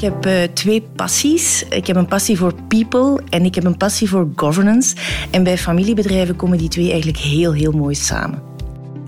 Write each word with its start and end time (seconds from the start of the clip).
Ik 0.00 0.06
heb 0.06 0.26
uh, 0.26 0.42
twee 0.54 0.82
passies. 0.96 1.64
Ik 1.70 1.86
heb 1.86 1.96
een 1.96 2.06
passie 2.06 2.38
voor 2.38 2.54
people 2.68 3.22
en 3.28 3.44
ik 3.44 3.54
heb 3.54 3.64
een 3.64 3.76
passie 3.76 4.08
voor 4.08 4.28
governance. 4.36 4.96
En 5.30 5.42
bij 5.42 5.58
familiebedrijven 5.58 6.36
komen 6.36 6.58
die 6.58 6.68
twee 6.68 6.88
eigenlijk 6.88 7.18
heel, 7.18 7.52
heel 7.52 7.72
mooi 7.72 7.94
samen. 7.94 8.42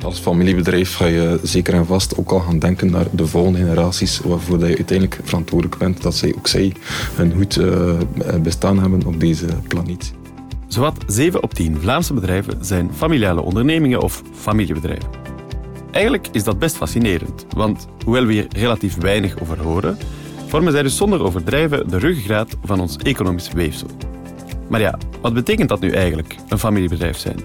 Als 0.03 0.19
familiebedrijf 0.19 0.94
ga 0.94 1.06
je 1.06 1.40
zeker 1.42 1.74
en 1.74 1.87
vast 1.87 2.19
ook 2.19 2.31
al 2.31 2.40
gaan 2.40 2.58
denken 2.58 2.90
naar 2.90 3.06
de 3.10 3.26
volgende 3.26 3.58
generaties, 3.58 4.21
waarvoor 4.21 4.58
je 4.58 4.65
uiteindelijk 4.65 5.21
verantwoordelijk 5.24 5.78
bent 5.78 6.03
dat 6.03 6.15
zij 6.15 6.35
ook 6.37 6.49
zij 6.49 6.72
een 7.19 7.33
goed 7.37 7.59
uh, 7.59 7.99
bestaan 8.43 8.79
hebben 8.81 9.06
op 9.06 9.21
deze 9.21 9.47
planeet. 9.69 10.13
Zowat 10.67 11.04
7 11.06 11.43
op 11.43 11.54
10 11.54 11.81
Vlaamse 11.81 12.15
bedrijven 12.15 12.65
zijn 12.65 12.90
familiale 12.95 13.40
ondernemingen 13.40 14.01
of 14.01 14.22
familiebedrijven. 14.35 15.11
Eigenlijk 15.90 16.29
is 16.33 16.45
dat 16.45 16.59
best 16.59 16.77
fascinerend, 16.77 17.47
want 17.55 17.87
hoewel 18.05 18.27
we 18.27 18.33
hier 18.33 18.47
relatief 18.48 18.97
weinig 18.97 19.41
over 19.41 19.61
horen, 19.61 19.98
vormen 20.52 20.73
zij 20.73 20.83
dus 20.83 20.97
zonder 20.97 21.23
overdrijven 21.23 21.88
de 21.88 21.98
ruggengraat 21.98 22.56
van 22.65 22.80
ons 22.80 22.97
economisch 22.97 23.52
weefsel. 23.52 23.88
Maar 24.69 24.80
ja, 24.80 24.98
wat 25.20 25.34
betekent 25.34 25.69
dat 25.69 25.80
nu 25.80 25.91
eigenlijk, 25.91 26.37
een 26.48 26.59
familiebedrijf 26.59 27.19
zijn? 27.19 27.37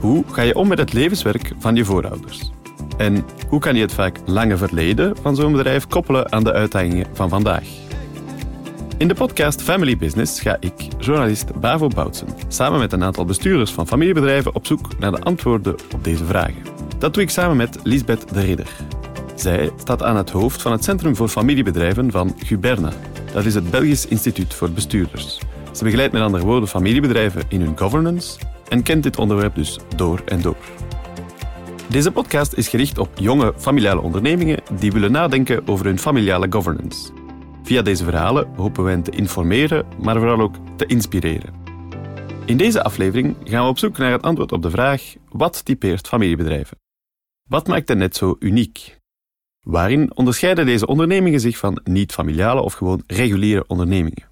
Hoe 0.00 0.24
ga 0.30 0.42
je 0.42 0.54
om 0.54 0.68
met 0.68 0.78
het 0.78 0.92
levenswerk 0.92 1.52
van 1.58 1.74
je 1.74 1.84
voorouders? 1.84 2.50
En 2.96 3.24
hoe 3.48 3.60
kan 3.60 3.74
je 3.74 3.80
het 3.80 3.92
vaak 3.92 4.18
lange 4.24 4.56
verleden 4.56 5.16
van 5.16 5.36
zo'n 5.36 5.52
bedrijf 5.52 5.86
koppelen 5.86 6.32
aan 6.32 6.44
de 6.44 6.52
uitdagingen 6.52 7.06
van 7.12 7.28
vandaag? 7.28 7.64
In 8.96 9.08
de 9.08 9.14
podcast 9.14 9.62
Family 9.62 9.96
Business 9.96 10.40
ga 10.40 10.56
ik, 10.60 10.88
journalist 10.98 11.60
Bavo 11.60 11.88
Boutsen, 11.88 12.28
samen 12.48 12.78
met 12.78 12.92
een 12.92 13.04
aantal 13.04 13.24
bestuurders 13.24 13.70
van 13.70 13.86
familiebedrijven 13.86 14.54
op 14.54 14.66
zoek 14.66 14.98
naar 14.98 15.12
de 15.12 15.20
antwoorden 15.20 15.74
op 15.94 16.04
deze 16.04 16.24
vragen. 16.24 16.62
Dat 16.98 17.14
doe 17.14 17.22
ik 17.22 17.30
samen 17.30 17.56
met 17.56 17.78
Lisbeth 17.82 18.34
de 18.34 18.40
Ridder. 18.40 18.70
Zij 19.34 19.70
staat 19.76 20.02
aan 20.02 20.16
het 20.16 20.30
hoofd 20.30 20.62
van 20.62 20.72
het 20.72 20.84
Centrum 20.84 21.16
voor 21.16 21.28
Familiebedrijven 21.28 22.10
van 22.10 22.34
Guberna. 22.38 22.92
Dat 23.32 23.44
is 23.44 23.54
het 23.54 23.70
Belgisch 23.70 24.06
Instituut 24.06 24.54
voor 24.54 24.70
Bestuurders. 24.70 25.38
Ze 25.72 25.84
begeleidt 25.84 26.12
met 26.12 26.22
andere 26.22 26.44
woorden 26.44 26.68
familiebedrijven 26.68 27.42
in 27.48 27.60
hun 27.60 27.78
governance 27.78 28.38
en 28.68 28.82
kent 28.82 29.02
dit 29.02 29.18
onderwerp 29.18 29.54
dus 29.54 29.78
door 29.96 30.22
en 30.24 30.42
door. 30.42 30.56
Deze 31.88 32.12
podcast 32.12 32.52
is 32.52 32.68
gericht 32.68 32.98
op 32.98 33.08
jonge 33.14 33.52
familiale 33.56 34.00
ondernemingen 34.00 34.62
die 34.78 34.92
willen 34.92 35.12
nadenken 35.12 35.68
over 35.68 35.86
hun 35.86 35.98
familiale 35.98 36.46
governance. 36.50 37.10
Via 37.62 37.82
deze 37.82 38.04
verhalen 38.04 38.48
hopen 38.56 38.84
we 38.84 38.90
hen 38.90 39.02
te 39.02 39.10
informeren, 39.10 39.86
maar 40.02 40.16
vooral 40.18 40.40
ook 40.40 40.54
te 40.76 40.86
inspireren. 40.86 41.54
In 42.46 42.56
deze 42.56 42.82
aflevering 42.82 43.36
gaan 43.44 43.62
we 43.62 43.70
op 43.70 43.78
zoek 43.78 43.98
naar 43.98 44.12
het 44.12 44.22
antwoord 44.22 44.52
op 44.52 44.62
de 44.62 44.70
vraag: 44.70 45.14
wat 45.28 45.64
typeert 45.64 46.08
familiebedrijven? 46.08 46.78
Wat 47.48 47.66
maakt 47.66 47.88
hen 47.88 47.98
net 47.98 48.16
zo 48.16 48.36
uniek? 48.38 49.00
Waarin 49.66 50.16
onderscheiden 50.16 50.66
deze 50.66 50.86
ondernemingen 50.86 51.40
zich 51.40 51.58
van 51.58 51.80
niet-familiale 51.84 52.60
of 52.60 52.72
gewoon 52.72 53.02
reguliere 53.06 53.64
ondernemingen? 53.66 54.28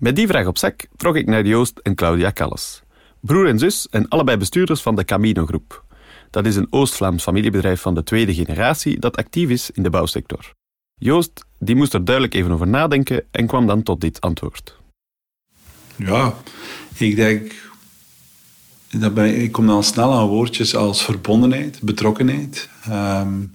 Met 0.00 0.16
die 0.16 0.26
vraag 0.26 0.46
op 0.46 0.58
zak 0.58 0.86
trok 0.96 1.16
ik 1.16 1.26
naar 1.26 1.46
Joost 1.46 1.78
en 1.78 1.94
Claudia 1.94 2.32
Calles, 2.32 2.82
broer 3.20 3.46
en 3.46 3.58
zus 3.58 3.88
en 3.88 4.08
allebei 4.08 4.36
bestuurders 4.36 4.82
van 4.82 4.96
de 4.96 5.04
Camino 5.04 5.46
Groep. 5.46 5.84
Dat 6.30 6.46
is 6.46 6.56
een 6.56 6.66
Oost-Vlaams 6.70 7.22
familiebedrijf 7.22 7.80
van 7.80 7.94
de 7.94 8.02
tweede 8.02 8.34
generatie 8.34 8.98
dat 8.98 9.16
actief 9.16 9.48
is 9.48 9.70
in 9.70 9.82
de 9.82 9.90
bouwsector. 9.90 10.52
Joost 10.94 11.44
die 11.58 11.74
moest 11.74 11.94
er 11.94 12.04
duidelijk 12.04 12.34
even 12.34 12.52
over 12.52 12.68
nadenken 12.68 13.24
en 13.30 13.46
kwam 13.46 13.66
dan 13.66 13.82
tot 13.82 14.00
dit 14.00 14.20
antwoord. 14.20 14.76
Ja, 15.96 16.34
ik 16.96 17.16
denk 17.16 17.52
dat 18.90 19.18
ik 19.18 19.52
kom 19.52 19.66
dan 19.66 19.84
snel 19.84 20.12
aan 20.12 20.26
woordjes 20.26 20.76
als 20.76 21.04
verbondenheid, 21.04 21.80
betrokkenheid. 21.82 22.68
Um, 22.88 23.54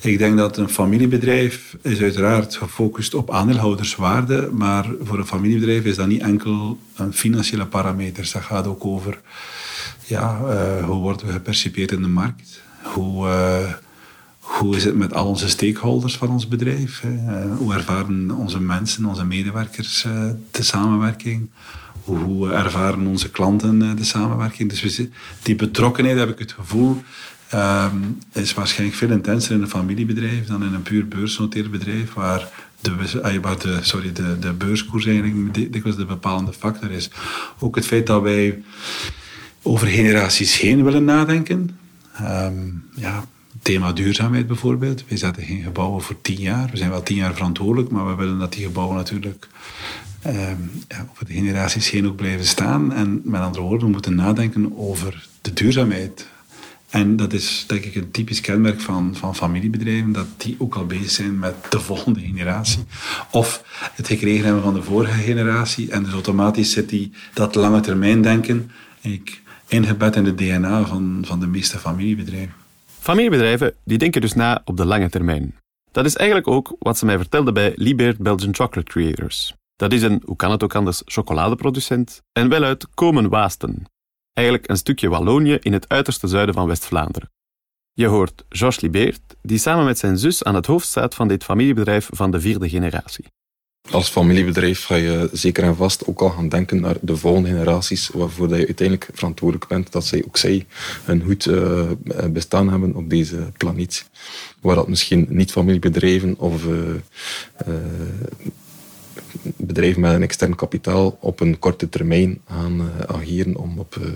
ik 0.00 0.18
denk 0.18 0.36
dat 0.36 0.56
een 0.56 0.68
familiebedrijf 0.68 1.76
is 1.82 2.00
uiteraard 2.00 2.56
gefocust 2.56 3.14
op 3.14 3.30
aandeelhouderswaarde, 3.30 4.48
maar 4.52 4.86
voor 5.02 5.18
een 5.18 5.26
familiebedrijf 5.26 5.84
is 5.84 5.96
dat 5.96 6.06
niet 6.06 6.22
enkel 6.22 6.78
een 6.94 7.12
financiële 7.12 7.66
parameter. 7.66 8.30
Dat 8.32 8.42
gaat 8.42 8.66
ook 8.66 8.84
over 8.84 9.20
ja, 10.06 10.40
uh, 10.40 10.84
hoe 10.84 11.00
worden 11.00 11.26
we 11.26 11.32
gepercipieerd 11.32 11.92
in 11.92 12.02
de 12.02 12.08
markt, 12.08 12.62
hoe, 12.82 13.26
uh, 13.26 13.72
hoe 14.38 14.76
is 14.76 14.84
het 14.84 14.94
met 14.96 15.14
al 15.14 15.26
onze 15.26 15.48
stakeholders 15.48 16.16
van 16.16 16.28
ons 16.28 16.48
bedrijf, 16.48 17.02
uh, 17.04 17.56
hoe 17.56 17.74
ervaren 17.74 18.30
onze 18.30 18.60
mensen, 18.60 19.04
onze 19.04 19.24
medewerkers 19.24 20.06
de 20.50 20.62
samenwerking, 20.62 21.48
hoe 22.04 22.52
ervaren 22.52 23.06
onze 23.06 23.30
klanten 23.30 23.96
de 23.96 24.04
samenwerking. 24.04 24.70
Dus 24.70 25.00
die 25.42 25.56
betrokkenheid 25.56 26.18
heb 26.18 26.28
ik 26.28 26.38
het 26.38 26.52
gevoel 26.52 27.02
um, 27.54 28.18
is 28.32 28.54
waarschijnlijk 28.54 28.98
veel 28.98 29.10
intenser 29.10 29.54
in 29.54 29.62
een 29.62 29.68
familiebedrijf 29.68 30.46
dan 30.46 30.64
in 30.64 30.74
een 30.74 30.82
puur 30.82 31.08
beursgenoteerd 31.08 31.70
bedrijf, 31.70 32.12
waar 32.12 32.48
de, 32.80 33.40
waar 33.40 33.58
de, 33.58 33.78
sorry, 33.80 34.12
de, 34.12 34.38
de 34.38 34.52
beurskoers 34.52 35.06
eigenlijk 35.06 35.54
dikwijls 35.54 35.96
de 35.96 36.04
bepalende 36.04 36.52
factor 36.52 36.90
is. 36.90 37.10
Ook 37.58 37.74
het 37.74 37.86
feit 37.86 38.06
dat 38.06 38.22
wij 38.22 38.62
over 39.62 39.86
generaties 39.86 40.58
heen 40.58 40.84
willen 40.84 41.04
nadenken. 41.04 41.78
Um, 42.22 42.84
ja, 42.94 43.24
thema 43.62 43.92
duurzaamheid 43.92 44.46
bijvoorbeeld. 44.46 45.04
Wij 45.08 45.18
zetten 45.18 45.42
geen 45.42 45.62
gebouwen 45.62 46.02
voor 46.02 46.20
tien 46.20 46.40
jaar. 46.40 46.68
We 46.70 46.76
zijn 46.76 46.90
wel 46.90 47.02
tien 47.02 47.16
jaar 47.16 47.34
verantwoordelijk, 47.34 47.90
maar 47.90 48.06
we 48.06 48.14
willen 48.14 48.38
dat 48.38 48.52
die 48.52 48.64
gebouwen 48.64 48.96
natuurlijk 48.96 49.48
ja, 50.88 51.06
over 51.10 51.26
de 51.26 51.32
generaties 51.32 51.90
heen 51.90 52.06
ook 52.06 52.16
blijven 52.16 52.46
staan. 52.46 52.92
En 52.92 53.20
met 53.24 53.40
andere 53.40 53.62
woorden, 53.62 53.86
we 53.86 53.92
moeten 53.92 54.14
nadenken 54.14 54.78
over 54.78 55.28
de 55.40 55.52
duurzaamheid 55.52 56.26
en 56.90 57.16
dat 57.16 57.32
is 57.32 57.64
denk 57.66 57.84
ik 57.84 57.94
een 57.94 58.10
typisch 58.10 58.40
kenmerk 58.40 58.80
van, 58.80 59.14
van 59.16 59.36
familiebedrijven, 59.36 60.12
dat 60.12 60.26
die 60.36 60.56
ook 60.58 60.74
al 60.74 60.86
bezig 60.86 61.10
zijn 61.10 61.38
met 61.38 61.54
de 61.68 61.80
volgende 61.80 62.20
generatie. 62.20 62.84
Of 63.30 63.62
het 63.94 64.06
gekregen 64.06 64.44
hebben 64.44 64.62
van 64.62 64.74
de 64.74 64.82
vorige 64.82 65.20
generatie. 65.20 65.90
En 65.90 66.02
dus 66.02 66.12
automatisch 66.12 66.72
zit 66.72 66.88
die, 66.88 67.12
dat 67.34 67.54
lange 67.54 67.80
termijn 67.80 68.22
denken 68.22 68.70
ingebed 69.68 70.16
in 70.16 70.24
de 70.24 70.34
DNA 70.34 70.86
van, 70.86 71.22
van 71.26 71.40
de 71.40 71.46
meeste 71.46 71.78
familiebedrijven. 71.78 72.54
Familiebedrijven 72.98 73.74
die 73.84 73.98
denken 73.98 74.20
dus 74.20 74.32
na 74.32 74.62
op 74.64 74.76
de 74.76 74.84
lange 74.84 75.08
termijn. 75.08 75.54
Dat 75.92 76.04
is 76.04 76.16
eigenlijk 76.16 76.48
ook 76.48 76.76
wat 76.78 76.98
ze 76.98 77.04
mij 77.04 77.16
vertelde 77.16 77.52
bij 77.52 77.72
Liebert 77.76 78.18
Belgian 78.18 78.54
Chocolate 78.54 78.90
Creators. 78.90 79.54
Dat 79.76 79.92
is 79.92 80.02
een, 80.02 80.22
hoe 80.24 80.36
kan 80.36 80.50
het 80.50 80.62
ook 80.62 80.74
anders, 80.74 81.02
chocoladeproducent 81.04 82.22
en 82.32 82.48
wel 82.48 82.62
uit 82.62 82.86
Komen-Waasten, 82.94 83.84
eigenlijk 84.32 84.68
een 84.68 84.76
stukje 84.76 85.08
Wallonië 85.08 85.58
in 85.60 85.72
het 85.72 85.88
uiterste 85.88 86.26
zuiden 86.28 86.54
van 86.54 86.66
West-Vlaanderen. 86.66 87.30
Je 87.92 88.06
hoort 88.06 88.44
Georges 88.48 88.80
Libert, 88.80 89.20
die 89.42 89.58
samen 89.58 89.84
met 89.84 89.98
zijn 89.98 90.18
zus 90.18 90.44
aan 90.44 90.54
het 90.54 90.66
hoofd 90.66 90.86
staat 90.86 91.14
van 91.14 91.28
dit 91.28 91.44
familiebedrijf 91.44 92.08
van 92.12 92.30
de 92.30 92.40
vierde 92.40 92.68
generatie. 92.68 93.24
Als 93.90 94.08
familiebedrijf 94.08 94.84
ga 94.84 94.94
je 94.94 95.28
zeker 95.32 95.64
en 95.64 95.76
vast 95.76 96.06
ook 96.06 96.20
al 96.20 96.30
gaan 96.30 96.48
denken 96.48 96.80
naar 96.80 96.96
de 97.00 97.16
volgende 97.16 97.48
generaties, 97.48 98.08
waarvoor 98.08 98.48
je 98.48 98.66
uiteindelijk 98.66 99.08
verantwoordelijk 99.12 99.68
bent 99.68 99.92
dat 99.92 100.06
zij 100.06 100.24
ook 100.26 100.36
zij 100.36 100.66
een 101.06 101.22
goed 101.22 101.46
uh, 101.46 101.90
bestaan 102.30 102.68
hebben 102.70 102.94
op 102.94 103.10
deze 103.10 103.52
planeet. 103.56 104.10
Waar 104.60 104.74
dat 104.74 104.88
misschien 104.88 105.26
niet 105.28 105.52
familiebedrijven 105.52 106.38
of 106.38 106.64
uh, 106.64 106.94
bedrijven 109.56 110.00
met 110.00 110.14
een 110.14 110.22
extern 110.22 110.54
kapitaal 110.54 111.16
op 111.20 111.40
een 111.40 111.58
korte 111.58 111.88
termijn 111.88 112.40
gaan 112.48 112.80
uh, 112.80 112.86
ageren 113.06 113.56
om 113.56 113.78
op 113.78 113.94
uh, 113.94 114.08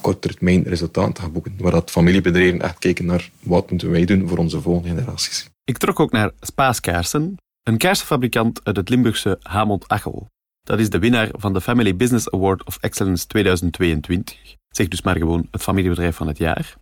korte 0.00 0.28
termijn 0.28 0.62
resultaten 0.62 1.12
te 1.12 1.20
gaan 1.20 1.32
boeken. 1.32 1.54
Waar 1.58 1.72
dat 1.72 1.90
familiebedrijven 1.90 2.60
echt 2.60 2.78
kijken 2.78 3.06
naar 3.06 3.30
wat 3.40 3.70
moeten 3.70 3.90
wij 3.90 4.04
doen 4.04 4.28
voor 4.28 4.38
onze 4.38 4.60
volgende 4.60 4.88
generaties. 4.88 5.48
Ik 5.64 5.78
trok 5.78 6.00
ook 6.00 6.12
naar 6.12 6.30
Spaaskaarsen, 6.40 7.36
een 7.62 7.78
kaarsenfabrikant 7.78 8.60
uit 8.64 8.76
het 8.76 8.88
Limburgse 8.88 9.38
Hamond-Achel. 9.42 10.26
Dat 10.62 10.78
is 10.78 10.90
de 10.90 10.98
winnaar 10.98 11.28
van 11.32 11.52
de 11.52 11.60
Family 11.60 11.96
Business 11.96 12.30
Award 12.30 12.64
of 12.64 12.78
Excellence 12.80 13.26
2022. 13.26 14.56
Zeg 14.68 14.88
dus 14.88 15.02
maar 15.02 15.16
gewoon 15.16 15.48
het 15.50 15.62
familiebedrijf 15.62 16.16
van 16.16 16.26
het 16.26 16.38
jaar. 16.38 16.76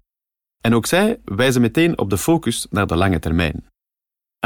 En 0.60 0.74
ook 0.74 0.86
zij 0.86 1.20
wijzen 1.24 1.60
meteen 1.60 1.98
op 1.98 2.10
de 2.10 2.18
focus 2.18 2.66
naar 2.70 2.86
de 2.86 2.96
lange 2.96 3.18
termijn. 3.18 3.64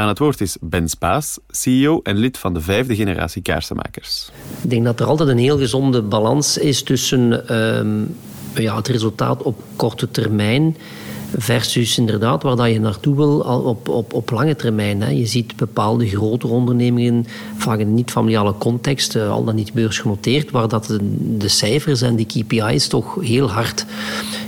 Aan 0.01 0.09
het 0.09 0.19
woord 0.19 0.41
is 0.41 0.57
Ben 0.61 0.89
Spaas, 0.89 1.39
CEO 1.49 2.01
en 2.03 2.17
lid 2.17 2.39
van 2.39 2.55
de 2.55 2.61
vijfde 2.61 2.95
generatie 2.95 3.43
kaarsenmakers. 3.43 4.31
Ik 4.63 4.71
denk 4.71 4.85
dat 4.85 5.01
er 5.01 5.07
altijd 5.07 5.29
een 5.29 5.39
heel 5.39 5.59
gezonde 5.59 6.03
balans 6.03 6.59
is 6.59 6.83
tussen 6.83 7.49
ehm, 7.49 8.03
ja, 8.55 8.77
het 8.77 8.89
resultaat 8.89 9.43
op 9.43 9.63
korte 9.77 10.11
termijn 10.11 10.77
versus 11.37 11.99
inderdaad 11.99 12.43
waar 12.43 12.57
dat 12.57 12.71
je 12.71 12.81
naartoe 12.81 13.17
wil 13.17 13.39
op, 13.65 13.89
op, 13.89 14.13
op 14.13 14.31
lange 14.31 14.57
termijn. 14.57 15.03
Hè. 15.03 15.11
Je 15.11 15.27
ziet 15.27 15.57
bepaalde 15.57 16.09
grotere 16.09 16.53
ondernemingen, 16.53 17.27
vaak 17.57 17.79
in 17.79 17.95
niet-familiale 17.95 18.55
context, 18.59 19.17
eh, 19.17 19.31
al 19.31 19.45
dan 19.45 19.55
niet 19.55 19.73
beursgenoteerd, 19.73 20.51
waar 20.51 20.69
dat 20.69 20.99
de, 21.39 21.49
cijfers 21.49 22.03
en 22.03 22.17
die 22.17 22.27
KPI's 22.27 22.89
toch 22.89 23.17
heel 23.21 23.51
hard 23.51 23.87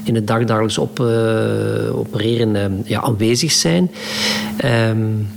in 0.04 0.14
het 0.14 0.26
dagdagelijks 0.26 0.78
op, 0.78 1.00
uh, 1.00 1.98
opereren 1.98 2.54
uh, 2.54 2.88
ja, 2.88 3.00
aanwezig 3.00 3.52
zijn. 3.52 3.90
Um, 4.64 5.28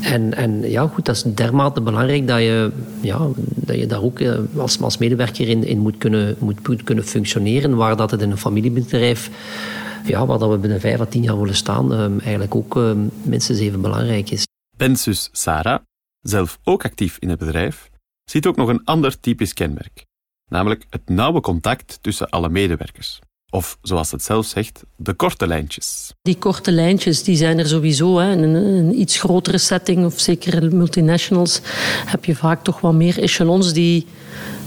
en, 0.00 0.34
en 0.34 0.70
ja, 0.70 0.86
goed, 0.86 1.04
dat 1.04 1.16
is 1.16 1.22
dermate 1.22 1.80
belangrijk 1.80 2.26
dat 2.26 2.38
je, 2.38 2.70
ja, 3.00 3.28
dat 3.36 3.76
je 3.76 3.86
daar 3.86 4.02
ook 4.02 4.18
eh, 4.20 4.38
als, 4.56 4.80
als 4.80 4.98
medewerker 4.98 5.48
in, 5.48 5.64
in 5.64 5.78
moet, 5.78 5.98
kunnen, 5.98 6.36
moet, 6.38 6.82
kunnen 6.84 7.04
functioneren. 7.04 7.76
Waar 7.76 7.96
dat 7.96 8.10
het 8.10 8.22
in 8.22 8.30
een 8.30 8.38
familiebedrijf, 8.38 9.30
ja, 10.04 10.26
waar 10.26 10.38
dat 10.38 10.50
we 10.50 10.58
binnen 10.58 10.80
vijf 10.80 11.00
à 11.00 11.06
tien 11.06 11.22
jaar 11.22 11.38
willen 11.38 11.54
staan, 11.54 11.92
ehm, 11.92 12.18
eigenlijk 12.18 12.54
ook 12.54 12.76
ehm, 12.76 12.98
minstens 13.22 13.58
even 13.58 13.80
belangrijk 13.80 14.30
is. 14.30 14.46
Ben's 14.76 15.02
zus 15.02 15.28
Sarah, 15.32 15.80
zelf 16.20 16.58
ook 16.64 16.84
actief 16.84 17.16
in 17.18 17.28
het 17.28 17.38
bedrijf, 17.38 17.90
ziet 18.24 18.46
ook 18.46 18.56
nog 18.56 18.68
een 18.68 18.84
ander 18.84 19.20
typisch 19.20 19.52
kenmerk, 19.52 20.04
namelijk 20.50 20.84
het 20.90 21.08
nauwe 21.08 21.40
contact 21.40 21.98
tussen 22.00 22.28
alle 22.28 22.48
medewerkers. 22.48 23.20
Of 23.54 23.78
zoals 23.82 24.10
het 24.10 24.22
zelf 24.22 24.46
zegt, 24.46 24.82
de 24.96 25.14
korte 25.14 25.46
lijntjes. 25.46 26.12
Die 26.22 26.38
korte 26.38 26.72
lijntjes 26.72 27.22
die 27.22 27.36
zijn 27.36 27.58
er 27.58 27.66
sowieso. 27.66 28.18
Hè. 28.18 28.32
In 28.32 28.42
een, 28.42 29.00
iets 29.00 29.18
grotere 29.18 29.58
setting, 29.58 30.04
of 30.04 30.20
zeker 30.20 30.74
multinationals, 30.74 31.60
heb 32.06 32.24
je 32.24 32.36
vaak 32.36 32.64
toch 32.64 32.80
wat 32.80 32.92
meer 32.92 33.22
echelons 33.22 33.72
die, 33.72 34.06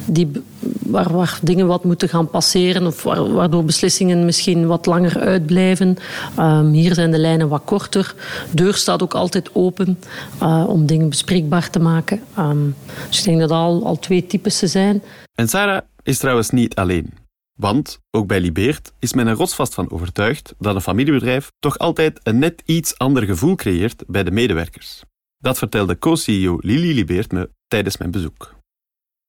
die, 0.06 0.32
waar, 0.80 1.14
waar 1.14 1.40
dingen 1.42 1.68
wat 1.68 1.84
moeten 1.84 2.10
gaan 2.10 2.30
passeren 2.30 2.88
of 2.88 3.04
waardoor 3.04 3.66
beslissingen 3.66 4.26
misschien 4.26 4.68
wat 4.68 4.86
langer 4.86 5.20
uitblijven. 5.20 5.98
Um, 6.40 6.72
hier 6.72 6.94
zijn 6.94 7.12
de 7.12 7.20
lijnen 7.20 7.48
wat 7.48 7.62
korter. 7.66 8.16
De 8.50 8.56
deur 8.56 8.74
staat 8.74 9.04
ook 9.04 9.14
altijd 9.14 9.50
open 9.54 10.00
uh, 10.42 10.66
om 10.68 10.86
dingen 10.86 11.10
bespreekbaar 11.10 11.70
te 11.70 11.80
maken. 11.80 12.22
Um, 12.40 12.76
dus 13.10 13.18
ik 13.18 13.26
denk 13.26 13.40
dat 13.40 13.52
al, 13.52 13.86
al 13.86 14.00
twee 14.00 14.26
types 14.26 14.60
zijn. 14.60 15.04
En 15.36 15.48
Sarah 15.48 15.82
is 16.04 16.18
trouwens 16.18 16.50
niet 16.50 16.76
alleen. 16.76 17.24
Want, 17.60 18.00
ook 18.12 18.28
bij 18.28 18.40
Libeert, 18.40 18.94
is 19.00 19.14
men 19.14 19.28
er 19.28 19.36
rotsvast 19.36 19.74
van 19.74 19.92
overtuigd 19.92 20.54
dat 20.60 20.76
een 20.76 20.82
familiebedrijf 20.82 21.52
toch 21.60 21.78
altijd 21.78 22.20
een 22.24 22.40
net 22.40 22.62
iets 22.66 22.98
ander 22.98 23.24
gevoel 23.24 23.56
creëert 23.56 24.04
bij 24.08 24.24
de 24.24 24.32
medewerkers. 24.32 25.04
Dat 25.38 25.58
vertelde 25.58 26.00
co-CEO 26.00 26.58
Lili 26.60 26.94
Libeert 26.94 27.32
me 27.32 27.50
tijdens 27.68 27.98
mijn 27.98 28.12
bezoek. 28.12 28.56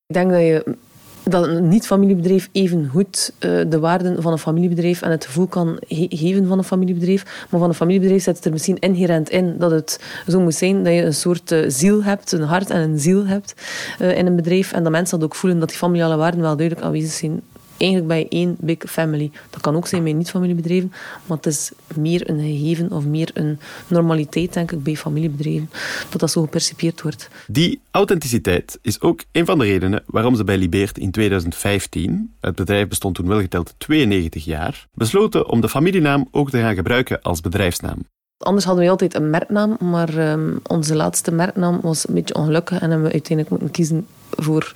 Ik 0.06 0.14
denk 0.14 0.30
dat 0.30 0.40
je 0.40 0.76
dat 1.22 1.46
een 1.46 1.68
niet-familiebedrijf 1.68 2.48
even 2.52 2.88
goed 2.88 3.32
uh, 3.40 3.70
de 3.70 3.78
waarden 3.78 4.22
van 4.22 4.32
een 4.32 4.38
familiebedrijf 4.38 5.02
en 5.02 5.10
het 5.10 5.24
gevoel 5.24 5.46
kan 5.46 5.76
ge 5.88 6.06
geven 6.08 6.46
van 6.46 6.58
een 6.58 6.64
familiebedrijf. 6.64 7.46
Maar 7.50 7.60
van 7.60 7.68
een 7.68 7.74
familiebedrijf 7.74 8.22
zit 8.22 8.36
het 8.36 8.44
er 8.44 8.52
misschien 8.52 8.78
inherent 8.78 9.30
in 9.30 9.58
dat 9.58 9.70
het 9.70 10.00
zo 10.28 10.40
moet 10.40 10.54
zijn 10.54 10.84
dat 10.84 10.92
je 10.92 11.02
een 11.02 11.14
soort 11.14 11.50
uh, 11.50 11.64
ziel 11.68 12.02
hebt, 12.02 12.32
een 12.32 12.42
hart 12.42 12.70
en 12.70 12.80
een 12.80 12.98
ziel 12.98 13.26
hebt 13.26 13.54
uh, 14.00 14.18
in 14.18 14.26
een 14.26 14.36
bedrijf. 14.36 14.72
En 14.72 14.82
dat 14.82 14.92
mensen 14.92 15.18
dat 15.18 15.28
ook 15.28 15.34
voelen, 15.34 15.58
dat 15.58 15.68
die 15.68 15.78
familiale 15.78 16.16
waarden 16.16 16.40
wel 16.40 16.56
duidelijk 16.56 16.86
aanwezig 16.86 17.12
zijn 17.12 17.42
eigenlijk 17.78 18.06
bij 18.06 18.26
één 18.28 18.56
big 18.60 18.78
family. 18.86 19.30
Dat 19.50 19.60
kan 19.60 19.76
ook 19.76 19.86
zijn 19.86 20.02
bij 20.02 20.12
niet-familiebedrijven, 20.12 20.92
maar 21.26 21.36
het 21.36 21.46
is 21.46 21.70
meer 21.94 22.30
een 22.30 22.40
gegeven 22.40 22.92
of 22.92 23.04
meer 23.04 23.30
een 23.34 23.58
normaliteit, 23.86 24.52
denk 24.52 24.72
ik, 24.72 24.82
bij 24.82 24.96
familiebedrijven, 24.96 25.70
dat 26.10 26.20
dat 26.20 26.30
zo 26.30 26.42
gepercipieerd 26.42 27.02
wordt. 27.02 27.28
Die 27.46 27.80
authenticiteit 27.90 28.78
is 28.82 29.00
ook 29.00 29.24
een 29.32 29.46
van 29.46 29.58
de 29.58 29.64
redenen 29.64 30.02
waarom 30.06 30.36
ze 30.36 30.44
bij 30.44 30.58
Libeert 30.58 30.98
in 30.98 31.10
2015, 31.10 32.34
het 32.40 32.54
bedrijf 32.54 32.88
bestond 32.88 33.14
toen 33.14 33.28
wel 33.28 33.40
geteld 33.40 33.74
92 33.78 34.44
jaar, 34.44 34.86
besloten 34.94 35.48
om 35.48 35.60
de 35.60 35.68
familienaam 35.68 36.28
ook 36.30 36.50
te 36.50 36.58
gaan 36.58 36.74
gebruiken 36.74 37.22
als 37.22 37.40
bedrijfsnaam. 37.40 37.98
Anders 38.38 38.64
hadden 38.64 38.84
we 38.84 38.90
altijd 38.90 39.14
een 39.14 39.30
merknaam, 39.30 39.76
maar 39.80 40.30
um, 40.30 40.60
onze 40.62 40.94
laatste 40.94 41.30
merknaam 41.30 41.80
was 41.80 42.08
een 42.08 42.14
beetje 42.14 42.34
ongelukkig 42.34 42.80
en 42.80 42.90
hebben 42.90 43.06
we 43.06 43.12
uiteindelijk 43.12 43.50
moeten 43.50 43.70
kiezen 43.70 44.06
voor 44.36 44.72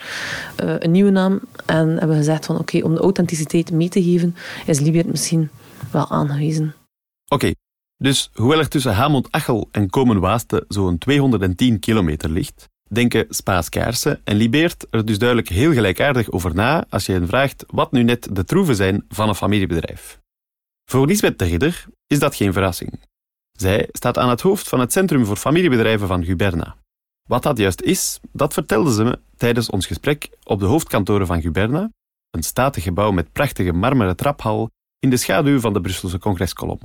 uh, 0.64 0.74
een 0.78 0.90
nieuwe 0.90 1.10
naam. 1.10 1.40
En 1.66 1.88
hebben 1.88 2.16
gezegd 2.16 2.46
van 2.46 2.58
oké, 2.58 2.78
om 2.82 2.94
de 2.94 3.00
authenticiteit 3.00 3.72
mee 3.72 3.88
te 3.88 4.02
geven, 4.02 4.36
is 4.66 4.80
Libiert 4.80 5.06
misschien 5.06 5.50
wel 5.90 6.10
aangewezen. 6.10 6.74
Oké, 7.28 7.52
dus 7.96 8.30
hoewel 8.34 8.58
er 8.58 8.68
tussen 8.68 8.94
Hamond-Achel 8.94 9.68
en 9.70 9.90
Komen-Waaste 9.90 10.64
zo'n 10.68 10.98
210 10.98 11.78
kilometer 11.78 12.30
ligt, 12.30 12.68
denken 12.88 13.26
Spaas 13.28 13.68
Kaarsen 13.68 14.20
en 14.24 14.36
Libeert 14.36 14.86
er 14.90 15.04
dus 15.04 15.18
duidelijk 15.18 15.48
heel 15.48 15.72
gelijkaardig 15.72 16.30
over 16.30 16.54
na 16.54 16.84
als 16.88 17.06
je 17.06 17.12
hen 17.12 17.26
vraagt 17.26 17.64
wat 17.66 17.92
nu 17.92 18.02
net 18.02 18.28
de 18.32 18.44
troeven 18.44 18.76
zijn 18.76 19.04
van 19.08 19.28
een 19.28 19.34
familiebedrijf. 19.34 20.18
Voor 20.84 21.06
Lisbeth 21.06 21.38
de 21.38 21.44
Ridder 21.44 21.84
is 22.06 22.18
dat 22.18 22.34
geen 22.34 22.52
verrassing. 22.52 23.00
Zij 23.52 23.88
staat 23.92 24.18
aan 24.18 24.28
het 24.28 24.40
hoofd 24.40 24.68
van 24.68 24.80
het 24.80 24.92
Centrum 24.92 25.24
voor 25.24 25.36
Familiebedrijven 25.36 26.06
van 26.06 26.24
Guberna. 26.24 26.76
Wat 27.30 27.42
dat 27.42 27.58
juist 27.58 27.80
is, 27.80 28.18
dat 28.32 28.52
vertelde 28.52 28.92
ze 28.92 29.04
me 29.04 29.18
tijdens 29.36 29.70
ons 29.70 29.86
gesprek 29.86 30.28
op 30.44 30.60
de 30.60 30.66
hoofdkantoren 30.66 31.26
van 31.26 31.40
Guberna, 31.40 31.90
een 32.30 32.42
statig 32.42 32.82
gebouw 32.82 33.10
met 33.10 33.32
prachtige 33.32 33.72
marmeren 33.72 34.16
traphal 34.16 34.70
in 34.98 35.10
de 35.10 35.16
schaduw 35.16 35.60
van 35.60 35.72
de 35.72 35.80
Brusselse 35.80 36.18
congreskolom. 36.18 36.78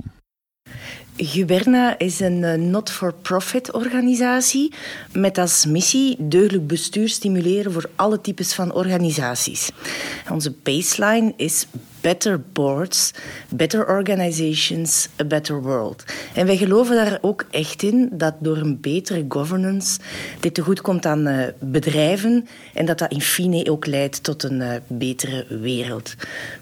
Guberna 1.16 1.98
is 1.98 2.20
een 2.20 2.44
eh, 2.44 2.58
not-for-profit 2.58 3.72
organisatie 3.72 4.72
met 5.12 5.38
als 5.38 5.64
missie 5.64 6.16
deugdelijk 6.18 6.66
bestuur 6.66 7.08
stimuleren 7.08 7.72
voor 7.72 7.90
alle 7.96 8.20
types 8.20 8.54
van 8.54 8.72
organisaties. 8.72 9.70
Onze 10.30 10.54
baseline 10.62 11.32
is 11.36 11.66
better 12.06 12.40
boards, 12.52 13.12
better 13.48 13.88
organizations, 13.88 15.08
a 15.20 15.24
better 15.24 15.62
world. 15.62 16.04
En 16.34 16.46
wij 16.46 16.56
geloven 16.56 16.96
daar 16.96 17.18
ook 17.20 17.44
echt 17.50 17.82
in 17.82 18.08
dat 18.12 18.34
door 18.38 18.56
een 18.56 18.80
betere 18.80 19.24
governance 19.28 19.98
dit 20.40 20.54
te 20.54 20.62
goed 20.62 20.80
komt 20.80 21.06
aan 21.06 21.28
uh, 21.28 21.46
bedrijven 21.58 22.46
en 22.74 22.86
dat 22.86 22.98
dat 22.98 23.12
in 23.12 23.20
fine 23.20 23.70
ook 23.70 23.86
leidt 23.86 24.22
tot 24.22 24.42
een 24.42 24.60
uh, 24.60 24.72
betere 24.86 25.46
wereld. 25.48 26.14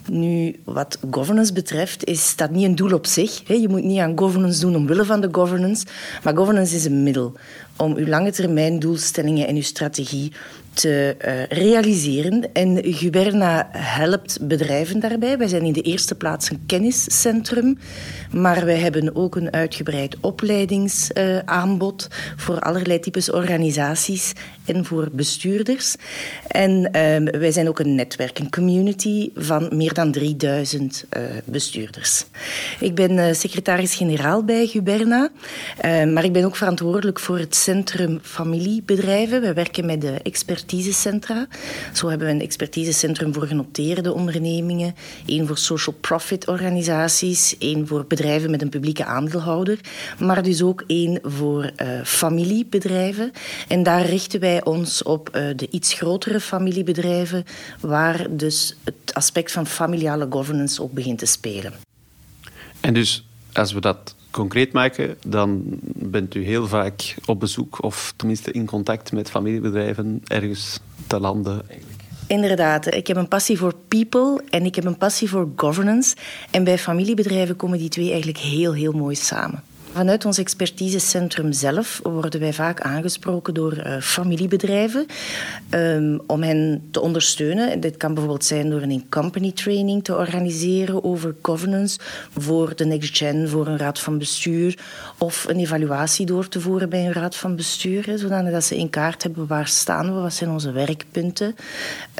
Nu, 0.08 0.60
wat 0.64 0.98
governance 1.10 1.52
betreft, 1.52 2.04
is 2.04 2.36
dat 2.36 2.50
niet 2.50 2.64
een 2.64 2.74
doel 2.74 2.92
op 2.92 3.06
zich. 3.06 3.42
Je 3.46 3.68
moet 3.68 3.84
niet 3.84 4.00
aan 4.00 4.18
governance 4.18 4.60
doen 4.60 4.76
omwille 4.76 5.04
van 5.04 5.20
de 5.20 5.28
governance, 5.32 5.86
maar 6.22 6.36
governance 6.36 6.76
is 6.76 6.84
een 6.84 7.02
middel 7.02 7.32
om 7.76 7.96
uw 7.96 8.06
lange 8.06 8.32
termijn 8.32 8.78
doelstellingen 8.78 9.46
en 9.46 9.54
uw 9.54 9.62
strategie 9.62 10.32
te 10.74 11.16
uh, 11.24 11.42
realiseren. 11.58 12.52
En 12.52 12.78
Guberna 12.82 13.68
helpt 13.72 14.46
bedrijven 14.46 15.00
daarbij. 15.00 15.38
Wij 15.38 15.48
zijn 15.48 15.62
in 15.62 15.72
de 15.72 15.82
eerste 15.82 16.14
plaats 16.14 16.50
een 16.50 16.62
kenniscentrum, 16.66 17.78
maar 18.30 18.64
wij 18.64 18.78
hebben 18.78 19.16
ook 19.16 19.36
een 19.36 19.52
uitgebreid 19.52 20.16
opleidingsaanbod 20.20 22.08
voor 22.36 22.60
allerlei 22.60 23.00
types 23.00 23.30
organisaties 23.30 24.32
en 24.64 24.84
voor 24.84 25.08
bestuurders. 25.12 25.94
En 26.46 26.70
uh, 26.70 27.40
wij 27.40 27.52
zijn 27.52 27.68
ook 27.68 27.78
een 27.78 27.94
netwerk, 27.94 28.38
een 28.38 28.50
community 28.50 29.30
van 29.34 29.68
meer 29.72 29.94
dan 29.94 30.12
3000 30.12 31.04
uh, 31.16 31.22
bestuurders. 31.44 32.24
Ik 32.80 32.94
ben 32.94 33.10
uh, 33.10 33.32
secretaris-generaal 33.32 34.44
bij 34.44 34.66
Guberna, 34.66 35.30
maar 35.82 36.24
ik 36.24 36.32
ben 36.32 36.44
ook 36.44 36.56
verantwoordelijk 36.56 37.20
voor 37.20 37.38
het 37.38 37.54
Centrum 37.54 38.18
Familiebedrijven. 38.22 39.40
We 39.40 39.52
werken 39.52 39.86
met 39.86 40.00
de 40.00 40.20
expertisecentra. 40.22 41.46
Zo 41.92 42.08
hebben 42.08 42.26
we 42.26 42.32
een 42.32 42.40
expertisecentrum 42.40 43.34
voor 43.34 43.46
genoteerde 43.46 44.12
ondernemingen, 44.12 44.94
één 45.26 45.46
voor 45.46 45.58
social 45.58 45.96
profit 46.00 46.48
organisaties, 46.48 47.56
één 47.58 47.86
voor 47.86 48.04
bedrijven 48.06 48.50
met 48.50 48.62
een 48.62 48.68
publieke 48.68 49.04
aandeelhouder, 49.04 49.78
maar 50.18 50.42
dus 50.42 50.62
ook 50.62 50.84
één 50.86 51.18
voor 51.22 51.70
familiebedrijven. 52.04 53.32
En 53.68 53.82
daar 53.82 54.06
richten 54.06 54.40
wij 54.40 54.53
ons 54.62 55.02
op 55.02 55.28
uh, 55.36 55.56
de 55.56 55.68
iets 55.70 55.92
grotere 55.92 56.40
familiebedrijven, 56.40 57.44
waar 57.80 58.26
dus 58.30 58.76
het 58.84 59.14
aspect 59.14 59.52
van 59.52 59.66
familiale 59.66 60.26
governance 60.30 60.82
ook 60.82 60.92
begint 60.92 61.18
te 61.18 61.26
spelen. 61.26 61.72
En 62.80 62.94
dus, 62.94 63.26
als 63.52 63.72
we 63.72 63.80
dat 63.80 64.14
concreet 64.30 64.72
maken, 64.72 65.16
dan 65.26 65.62
bent 65.84 66.34
u 66.34 66.44
heel 66.44 66.66
vaak 66.66 67.14
op 67.24 67.40
bezoek 67.40 67.82
of 67.82 68.12
tenminste 68.16 68.50
in 68.50 68.66
contact 68.66 69.12
met 69.12 69.30
familiebedrijven 69.30 70.22
ergens 70.24 70.78
te 71.06 71.20
landen. 71.20 71.62
Inderdaad, 72.26 72.94
ik 72.94 73.06
heb 73.06 73.16
een 73.16 73.28
passie 73.28 73.58
voor 73.58 73.74
people 73.88 74.42
en 74.50 74.64
ik 74.64 74.74
heb 74.74 74.84
een 74.84 74.96
passie 74.96 75.28
voor 75.28 75.48
governance. 75.56 76.16
En 76.50 76.64
bij 76.64 76.78
familiebedrijven 76.78 77.56
komen 77.56 77.78
die 77.78 77.88
twee 77.88 78.08
eigenlijk 78.08 78.38
heel, 78.38 78.72
heel 78.72 78.92
mooi 78.92 79.14
samen. 79.14 79.62
Vanuit 79.94 80.24
ons 80.24 80.38
expertisecentrum 80.38 81.52
zelf 81.52 82.00
worden 82.02 82.40
wij 82.40 82.52
vaak 82.52 82.80
aangesproken 82.80 83.54
door 83.54 83.76
uh, 83.76 84.00
familiebedrijven 84.00 85.06
um, 85.70 86.20
om 86.26 86.42
hen 86.42 86.88
te 86.90 87.00
ondersteunen. 87.00 87.80
Dit 87.80 87.96
kan 87.96 88.14
bijvoorbeeld 88.14 88.44
zijn 88.44 88.70
door 88.70 88.82
een 88.82 88.90
in-company 88.90 89.52
training 89.52 90.04
te 90.04 90.16
organiseren 90.16 91.04
over 91.04 91.34
governance 91.42 91.98
voor 92.38 92.76
de 92.76 92.84
Next 92.84 93.16
Gen, 93.16 93.48
voor 93.48 93.66
een 93.66 93.78
raad 93.78 93.98
van 93.98 94.18
bestuur 94.18 94.78
of 95.18 95.44
een 95.48 95.58
evaluatie 95.58 96.26
door 96.26 96.48
te 96.48 96.60
voeren 96.60 96.88
bij 96.88 97.06
een 97.06 97.12
raad 97.12 97.36
van 97.36 97.56
bestuur, 97.56 98.06
hè, 98.06 98.18
zodat 98.18 98.64
ze 98.64 98.76
in 98.76 98.90
kaart 98.90 99.22
hebben 99.22 99.46
waar 99.46 99.68
staan 99.68 100.14
we, 100.14 100.20
wat 100.20 100.34
zijn 100.34 100.50
onze 100.50 100.72
werkpunten. 100.72 101.54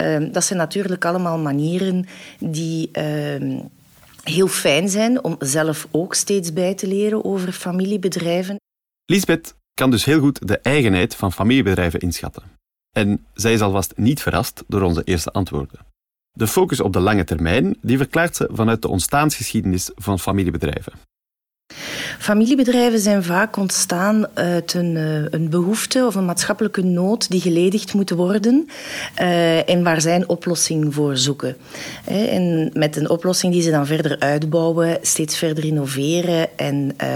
Um, 0.01 0.33
dat 0.33 0.45
zijn 0.45 0.59
natuurlijk 0.59 1.05
allemaal 1.05 1.39
manieren 1.39 2.07
die... 2.39 2.91
Um, 3.41 3.69
heel 4.25 4.49
fijn 4.49 4.89
zijn 4.89 5.25
om 5.25 5.37
zelf 5.39 5.89
ook 5.91 6.15
steeds 6.15 6.53
bij 6.53 6.75
te 6.75 6.87
leren 6.87 7.25
over 7.25 7.53
familiebedrijven. 7.53 8.57
Lisbeth 9.05 9.55
kan 9.75 9.91
dus 9.91 10.05
heel 10.05 10.21
goed 10.21 10.49
de 10.49 10.59
eigenheid 10.59 11.17
van 11.17 11.33
familiebedrijven 11.33 12.01
inschatten. 12.01 12.43
En 12.97 13.27
zij 13.35 13.53
is 13.53 13.61
alvast 13.61 13.93
niet 13.97 14.23
verrast 14.23 14.65
door 14.67 14.83
onze 14.83 15.05
eerste 15.05 15.33
antwoorden. 15.33 15.79
De 16.33 16.47
focus 16.47 16.81
op 16.81 16.93
de 16.93 17.01
lange 17.01 17.25
termijn 17.25 17.77
die 17.83 17.97
verklaart 17.97 18.37
ze 18.37 18.49
vanuit 18.53 18.83
de 18.83 18.89
ontstaansgeschiedenis 18.89 19.91
van 19.95 20.19
familiebedrijven. 20.19 20.93
Familiebedrijven 22.19 22.99
zijn 22.99 23.25
vaak 23.25 23.57
ontstaan 23.57 24.27
uit 24.35 24.75
een, 24.75 24.97
eh, 24.97 25.23
een 25.31 25.51
behoefte 25.51 26.07
of 26.07 26.15
een 26.15 26.25
maatschappelijke 26.25 26.83
nood 26.83 27.31
die 27.31 27.41
geledigd 27.41 27.95
moet 27.95 28.11
worden 28.11 28.69
uh, 29.21 29.69
en 29.69 29.83
waar 29.83 30.01
zij 30.01 30.15
een 30.15 30.29
oplossing 30.29 30.95
voor 30.95 31.17
zoeken. 31.17 31.57
En 32.05 32.71
met 32.73 32.97
een 32.97 33.11
oplossing 33.11 33.53
die 33.53 33.63
ze 33.63 33.71
dan 33.71 33.87
verder 33.87 34.19
uitbouwen, 34.19 34.99
steeds 35.03 35.39
verder 35.39 35.65
innoveren 35.65 36.59
en 36.59 36.95
uh, 37.03 37.09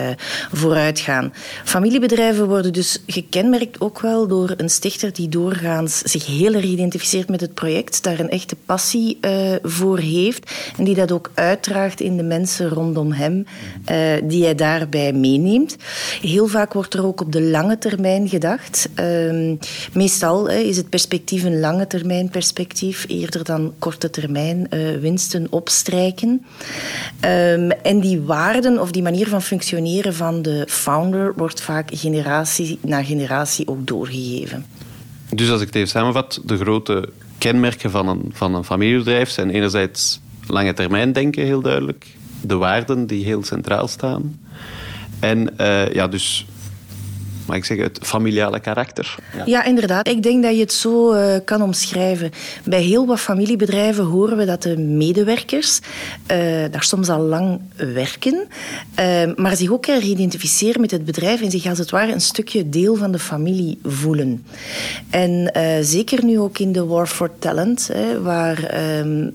vooruit 0.52 1.00
gaan. 1.00 1.32
Familiebedrijven 1.64 2.48
worden 2.48 2.72
dus 2.72 3.02
gekenmerkt 3.06 3.80
ook 3.80 4.00
wel 4.00 4.26
door 4.26 4.54
een 4.56 4.70
stichter 4.70 5.12
die 5.12 5.28
doorgaans 5.28 5.98
zich 5.98 6.26
heel 6.26 6.54
erg 6.54 6.64
identificeert 6.64 7.28
met 7.28 7.40
het 7.40 7.54
project, 7.54 8.02
daar 8.02 8.18
een 8.18 8.30
echte 8.30 8.56
passie 8.66 9.18
uh, 9.20 9.54
voor 9.62 9.98
heeft 9.98 10.52
en 10.76 10.84
die 10.84 10.94
dat 10.94 11.12
ook 11.12 11.30
uitdraagt 11.34 12.00
in 12.00 12.16
de 12.16 12.22
mensen 12.22 12.68
rondom 12.68 13.12
hem, 13.12 13.46
die 14.24 14.44
hij 14.44 14.54
daarbij 14.90 15.12
meeneemt. 15.12 15.76
Heel 16.20 16.46
vaak 16.46 16.72
wordt 16.72 16.94
er 16.94 17.04
ook 17.04 17.20
op 17.20 17.32
de 17.32 17.42
lange 17.42 17.78
termijn 17.78 18.28
gedacht. 18.28 18.88
Uh, 19.00 19.56
meestal 19.92 20.48
is 20.48 20.76
het 20.76 20.88
perspectief 20.88 21.44
een 21.44 21.60
lange 21.60 21.86
termijn 21.86 22.28
perspectief, 22.28 23.04
eerder 23.08 23.44
dan 23.44 23.72
korte 23.78 24.10
termijn 24.10 24.66
uh, 24.70 24.96
winsten 25.00 25.46
opstrijken. 25.50 26.28
Um, 27.24 27.70
en 27.70 28.00
die 28.00 28.20
waarden 28.20 28.80
of 28.80 28.90
die 28.90 29.02
manier 29.02 29.28
van 29.28 29.42
functioneren 29.42 30.14
van 30.14 30.42
de 30.42 30.64
founder 30.68 31.32
wordt 31.36 31.60
vaak 31.60 31.90
generatie 31.92 32.78
na 32.82 33.04
generatie 33.04 33.68
ook 33.68 33.86
doorgegeven. 33.86 34.66
Dus 35.34 35.50
als 35.50 35.60
ik 35.60 35.66
het 35.66 35.76
even 35.76 35.88
samenvat, 35.88 36.40
de 36.44 36.56
grote 36.56 37.08
kenmerken 37.38 37.90
van 37.90 38.08
een, 38.08 38.30
van 38.32 38.54
een 38.54 38.64
familiebedrijf 38.64 39.30
zijn 39.30 39.50
enerzijds 39.50 40.20
lange 40.46 40.72
termijn 40.72 41.12
denken, 41.12 41.44
heel 41.44 41.60
duidelijk. 41.60 42.06
De 42.40 42.54
waarden 42.54 43.06
die 43.06 43.24
heel 43.24 43.44
centraal 43.44 43.88
staan. 43.88 44.40
En 45.20 45.50
uh, 45.60 45.92
ja, 45.92 46.08
dus 46.08 46.46
mag 47.48 47.56
ik 47.56 47.64
zeggen, 47.64 47.86
het 47.86 47.98
familiale 48.02 48.60
karakter. 48.60 49.14
Ja. 49.36 49.42
ja, 49.46 49.64
inderdaad. 49.64 50.08
Ik 50.08 50.22
denk 50.22 50.42
dat 50.42 50.54
je 50.54 50.60
het 50.60 50.72
zo 50.72 51.14
uh, 51.14 51.36
kan 51.44 51.62
omschrijven. 51.62 52.30
Bij 52.64 52.82
heel 52.82 53.06
wat 53.06 53.20
familiebedrijven 53.20 54.04
horen 54.04 54.36
we 54.36 54.44
dat 54.44 54.62
de 54.62 54.78
medewerkers 54.78 55.80
uh, 55.80 56.36
daar 56.70 56.82
soms 56.82 57.08
al 57.08 57.20
lang 57.20 57.60
werken, 57.76 58.46
uh, 58.98 59.34
maar 59.36 59.56
zich 59.56 59.70
ook 59.70 59.86
erg 59.86 60.04
identificeren 60.04 60.80
met 60.80 60.90
het 60.90 61.04
bedrijf 61.04 61.42
en 61.42 61.50
zich 61.50 61.66
als 61.66 61.78
het 61.78 61.90
ware 61.90 62.12
een 62.12 62.20
stukje 62.20 62.68
deel 62.68 62.96
van 62.96 63.12
de 63.12 63.18
familie 63.18 63.78
voelen. 63.82 64.44
En 65.10 65.50
zeker 65.84 66.24
nu 66.24 66.38
ook 66.38 66.58
in 66.58 66.72
de 66.72 66.84
War 66.84 67.06
for 67.06 67.30
Talent, 67.38 67.90
hè, 67.92 68.22
waar 68.22 68.64
ehm, 68.64 69.26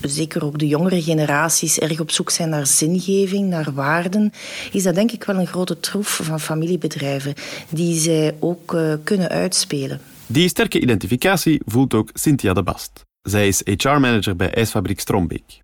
zeker 0.00 0.44
ook 0.44 0.58
de 0.58 0.66
jongere 0.66 1.02
generaties 1.02 1.78
erg 1.78 2.00
op 2.00 2.10
zoek 2.10 2.30
zijn 2.30 2.48
naar 2.48 2.66
zingeving, 2.66 3.48
naar 3.48 3.72
waarden, 3.74 4.32
is 4.72 4.82
dat 4.82 4.94
denk 4.94 5.12
ik 5.12 5.24
wel 5.24 5.36
een 5.36 5.46
grote 5.46 5.80
troef 5.80 6.20
van 6.22 6.40
familiebedrijven 6.40 7.34
die 7.68 8.00
zij 8.00 8.36
ook 8.38 8.72
uh, 8.72 8.94
kunnen 9.04 9.28
uitspelen. 9.28 10.00
Die 10.26 10.48
sterke 10.48 10.80
identificatie 10.80 11.60
voelt 11.64 11.94
ook 11.94 12.10
Cynthia 12.12 12.52
de 12.52 12.62
Bast. 12.62 13.04
Zij 13.22 13.48
is 13.48 13.62
HR-manager 13.64 14.36
bij 14.36 14.54
IJsfabriek 14.54 15.00
Strombeek. 15.00 15.60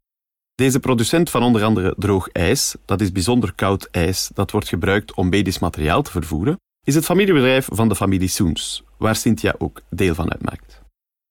Deze 0.54 0.80
producent 0.80 1.30
van 1.30 1.42
onder 1.42 1.64
andere 1.64 1.94
droog 1.98 2.28
ijs, 2.28 2.74
dat 2.84 3.00
is 3.00 3.12
bijzonder 3.12 3.52
koud 3.54 3.88
ijs 3.90 4.30
dat 4.34 4.50
wordt 4.50 4.68
gebruikt 4.68 5.14
om 5.14 5.28
medisch 5.28 5.58
materiaal 5.58 6.02
te 6.02 6.10
vervoeren, 6.10 6.56
is 6.84 6.94
het 6.94 7.04
familiebedrijf 7.04 7.68
van 7.70 7.88
de 7.88 7.96
familie 7.96 8.28
Soens, 8.28 8.82
waar 8.98 9.16
Cynthia 9.16 9.54
ook 9.58 9.80
deel 9.90 10.14
van 10.14 10.30
uitmaakt. 10.32 10.61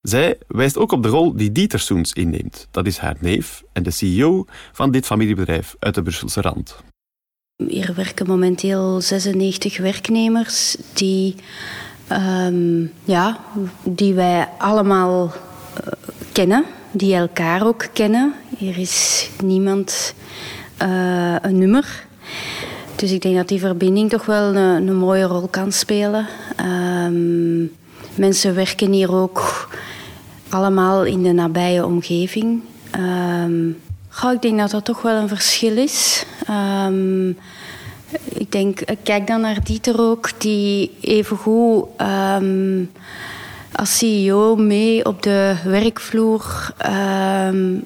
Zij 0.01 0.37
wijst 0.47 0.77
ook 0.77 0.91
op 0.91 1.03
de 1.03 1.09
rol 1.09 1.35
die 1.35 1.51
Dieter 1.51 1.79
Soens 1.79 2.13
inneemt. 2.13 2.67
Dat 2.71 2.85
is 2.85 2.97
haar 2.97 3.15
neef 3.19 3.63
en 3.73 3.83
de 3.83 3.91
CEO 3.91 4.45
van 4.71 4.91
dit 4.91 5.05
familiebedrijf 5.05 5.75
uit 5.79 5.95
de 5.95 6.01
Brusselse 6.01 6.41
rand. 6.41 6.75
Hier 7.67 7.93
werken 7.95 8.27
momenteel 8.27 9.01
96 9.01 9.77
werknemers 9.77 10.77
die, 10.93 11.35
um, 12.11 12.91
ja, 13.03 13.39
die 13.83 14.13
wij 14.13 14.47
allemaal 14.57 15.25
uh, 15.25 15.93
kennen, 16.31 16.65
die 16.91 17.15
elkaar 17.15 17.65
ook 17.65 17.87
kennen. 17.93 18.33
Hier 18.57 18.77
is 18.77 19.29
niemand 19.43 20.13
uh, 20.81 21.35
een 21.41 21.57
nummer. 21.57 22.05
Dus 22.95 23.11
ik 23.11 23.21
denk 23.21 23.35
dat 23.35 23.47
die 23.47 23.59
verbinding 23.59 24.09
toch 24.09 24.25
wel 24.25 24.55
een, 24.55 24.87
een 24.87 24.95
mooie 24.95 25.23
rol 25.23 25.47
kan 25.47 25.71
spelen. 25.71 26.27
Um, 26.59 27.71
mensen 28.15 28.55
werken 28.55 28.91
hier 28.91 29.13
ook 29.13 29.69
allemaal 30.49 31.03
in 31.03 31.23
de 31.23 31.31
nabije 31.31 31.85
omgeving. 31.85 32.61
Um, 33.43 33.77
ik 34.33 34.41
denk 34.41 34.59
dat 34.59 34.71
dat 34.71 34.85
toch 34.85 35.01
wel 35.01 35.15
een 35.15 35.27
verschil 35.27 35.77
is. 35.77 36.25
Um, 36.49 37.37
ik 38.27 38.51
denk, 38.51 38.79
kijk 39.03 39.27
dan 39.27 39.41
naar 39.41 39.63
Dieter 39.63 39.99
ook, 39.99 40.29
die 40.37 40.91
evengoed 41.01 41.85
um, 42.01 42.91
als 43.71 43.97
CEO 43.97 44.55
mee 44.55 45.05
op 45.05 45.23
de 45.23 45.55
werkvloer 45.63 46.73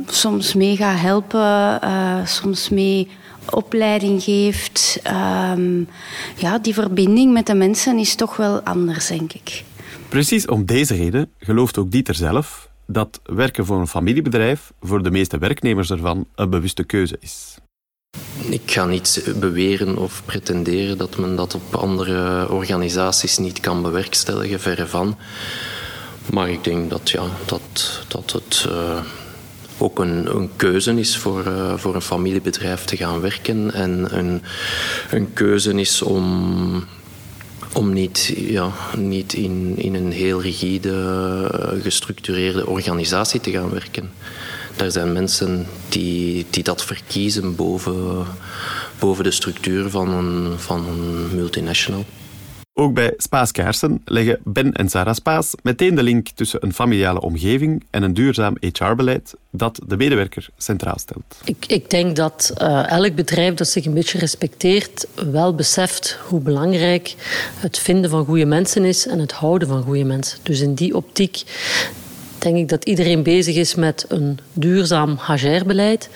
soms 0.08 0.53
mee 0.53 0.75
gaat 0.75 1.00
helpen, 1.00 1.79
uh, 1.84 2.25
soms 2.25 2.70
mee 2.70 3.08
opleiding 3.50 4.24
geeft. 4.24 5.00
Ja, 6.36 6.60
die 6.62 6.74
verbinding 6.74 7.34
met 7.34 7.48
de 7.48 7.53
mensen 7.53 7.98
is 7.98 8.15
toch 8.15 8.36
wel 8.36 8.62
anders, 8.62 9.08
denk 9.08 9.34
ik. 9.34 9.63
Precies 10.15 10.45
om 10.45 10.65
deze 10.65 10.95
reden 10.95 11.31
gelooft 11.38 11.77
ook 11.77 11.91
Dieter 11.91 12.15
zelf 12.15 12.69
dat 12.88 13.22
werken 13.24 13.65
voor 13.65 13.79
een 13.79 13.88
familiebedrijf 13.88 14.74
voor 14.81 15.03
de 15.03 15.12
meeste 15.12 15.38
werknemers 15.38 15.91
ervan 15.91 16.27
een 16.36 16.50
bewuste 16.50 16.84
keuze 16.84 17.17
is. 17.19 17.55
Ik 18.50 18.72
ga 18.72 18.86
niet 18.86 19.34
beweren 19.39 19.98
of 19.98 20.22
pretenderen 20.25 20.98
dat 20.98 21.17
men 21.17 21.36
dat 21.36 21.55
op 21.55 21.75
andere 21.75 22.50
organisaties 22.50 23.38
niet 23.38 23.60
kan 23.60 23.81
bewerkstelligen, 23.81 24.60
verre 24.60 24.88
van. 24.88 25.17
Maar 26.31 26.50
ik 26.50 26.63
denk 26.63 26.89
dat, 26.89 27.10
ja, 27.10 27.24
dat, 27.45 28.01
dat 28.07 28.31
het 28.31 28.65
uh, 28.69 29.00
ook 29.77 30.00
een, 30.00 30.36
een, 30.36 30.50
keuze 30.55 31.00
is 31.00 31.17
voor, 31.17 31.45
uh, 31.48 31.77
voor 31.77 31.95
een 31.95 32.01
familiebedrijf 32.01 32.84
te 32.84 32.98
gaan 32.98 33.22
werken. 33.22 33.74
En 33.74 34.17
een, 34.17 34.41
een 35.12 35.34
keuze 35.34 35.74
is 35.74 36.01
om 36.01 36.88
om 37.75 37.94
niet, 37.94 38.34
ja, 38.36 38.72
niet 38.98 39.34
in, 39.34 39.74
in 39.77 39.96
een 39.96 40.12
heel 40.12 40.41
rigide, 40.41 41.79
gestructureerde 41.82 42.67
organisatie 42.67 43.39
te 43.39 43.51
gaan 43.51 43.70
werken. 43.70 44.12
Er 44.75 44.91
zijn 44.91 45.12
mensen 45.13 45.67
die, 45.89 46.46
die 46.50 46.63
dat 46.63 46.84
verkiezen 46.84 47.55
boven, 47.55 48.25
boven 49.00 49.24
de 49.24 49.32
structuur 49.32 49.89
van 49.89 50.10
een, 50.10 50.60
van 50.60 50.88
een 50.88 51.36
multinational. 51.36 52.05
Ook 52.77 52.94
bij 52.94 53.13
Spaas 53.17 53.51
Kaarsen 53.51 54.01
leggen 54.05 54.39
Ben 54.44 54.74
en 54.74 54.89
Sarah 54.89 55.13
Spaas 55.13 55.53
meteen 55.63 55.96
de 55.96 56.03
link 56.03 56.27
tussen 56.27 56.63
een 56.63 56.74
familiale 56.74 57.22
omgeving 57.22 57.84
en 57.89 58.03
een 58.03 58.13
duurzaam 58.13 58.58
HR-beleid 58.60 59.34
dat 59.50 59.79
de 59.88 59.98
medewerker 59.98 60.50
centraal 60.58 61.00
stelt. 61.00 61.38
Ik, 61.44 61.65
ik 61.67 61.89
denk 61.89 62.15
dat 62.15 62.53
uh, 62.62 62.91
elk 62.91 63.15
bedrijf 63.15 63.53
dat 63.53 63.67
zich 63.67 63.86
een 63.86 63.94
beetje 63.94 64.17
respecteert 64.17 65.08
wel 65.32 65.55
beseft 65.55 66.20
hoe 66.27 66.39
belangrijk 66.39 67.15
het 67.55 67.79
vinden 67.79 68.10
van 68.10 68.25
goede 68.25 68.46
mensen 68.46 68.84
is 68.84 69.08
en 69.08 69.20
het 69.20 69.32
houden 69.32 69.67
van 69.67 69.84
goede 69.84 70.03
mensen. 70.03 70.39
Dus 70.44 70.60
in 70.60 70.74
die 70.74 70.96
optiek 70.96 71.44
denk 72.38 72.58
ik 72.58 72.70
dat 72.70 72.86
iedereen 72.86 73.24
bezig 73.24 73.55
is 73.55 73.75
met 73.75 74.05
een 74.08 74.39
duurzaam 74.53 75.20
HR-beleid 75.27 76.10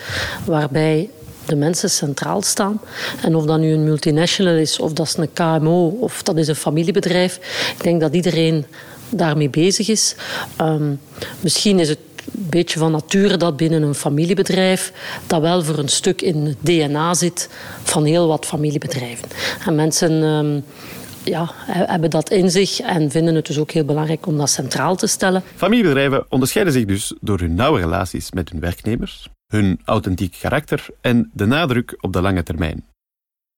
waarbij 0.45 1.09
de 1.49 1.55
mensen 1.55 1.89
centraal 1.89 2.41
staan. 2.41 2.81
En 3.21 3.35
of 3.35 3.45
dat 3.45 3.59
nu 3.59 3.73
een 3.73 3.83
multinational 3.83 4.53
is, 4.53 4.79
of 4.79 4.93
dat 4.93 5.07
is 5.07 5.17
een 5.17 5.33
KMO, 5.33 5.87
of 5.87 6.23
dat 6.23 6.37
is 6.37 6.47
een 6.47 6.55
familiebedrijf. 6.55 7.35
Ik 7.77 7.83
denk 7.83 8.01
dat 8.01 8.13
iedereen 8.13 8.65
daarmee 9.09 9.49
bezig 9.49 9.89
is. 9.89 10.15
Um, 10.61 10.99
misschien 11.39 11.79
is 11.79 11.89
het 11.89 11.99
een 12.25 12.47
beetje 12.49 12.79
van 12.79 12.91
nature 12.91 13.37
dat 13.37 13.57
binnen 13.57 13.81
een 13.81 13.95
familiebedrijf 13.95 14.93
dat 15.27 15.41
wel 15.41 15.63
voor 15.63 15.77
een 15.77 15.87
stuk 15.87 16.21
in 16.21 16.45
het 16.45 16.57
DNA 16.59 17.13
zit 17.13 17.49
van 17.83 18.05
heel 18.05 18.27
wat 18.27 18.45
familiebedrijven. 18.45 19.27
En 19.65 19.75
mensen 19.75 20.11
um, 20.11 20.63
ja, 21.23 21.51
hebben 21.65 22.09
dat 22.09 22.31
in 22.31 22.51
zich 22.51 22.79
en 22.79 23.11
vinden 23.11 23.35
het 23.35 23.45
dus 23.45 23.57
ook 23.57 23.71
heel 23.71 23.85
belangrijk 23.85 24.25
om 24.25 24.37
dat 24.37 24.49
centraal 24.49 24.95
te 24.95 25.07
stellen. 25.07 25.43
Familiebedrijven 25.55 26.25
onderscheiden 26.29 26.73
zich 26.73 26.85
dus 26.85 27.13
door 27.21 27.39
hun 27.39 27.55
nauwe 27.55 27.79
relaties 27.79 28.31
met 28.31 28.49
hun 28.49 28.59
werknemers, 28.59 29.29
hun 29.53 29.79
authentiek 29.85 30.37
karakter 30.39 30.87
en 31.01 31.31
de 31.33 31.45
nadruk 31.45 31.97
op 32.01 32.13
de 32.13 32.21
lange 32.21 32.43
termijn. 32.43 32.85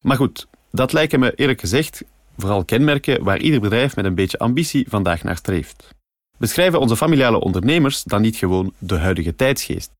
Maar 0.05 0.17
goed, 0.17 0.47
dat 0.71 0.93
lijken 0.93 1.19
me 1.19 1.35
eerlijk 1.35 1.59
gezegd 1.59 2.03
vooral 2.37 2.65
kenmerken 2.65 3.23
waar 3.23 3.39
ieder 3.39 3.61
bedrijf 3.61 3.95
met 3.95 4.05
een 4.05 4.15
beetje 4.15 4.39
ambitie 4.39 4.85
vandaag 4.89 5.23
naar 5.23 5.37
streeft. 5.37 5.95
Beschrijven 6.37 6.79
onze 6.79 6.97
familiale 6.97 7.39
ondernemers 7.39 8.03
dan 8.03 8.21
niet 8.21 8.35
gewoon 8.35 8.73
de 8.77 8.97
huidige 8.97 9.35
tijdsgeest? 9.35 9.91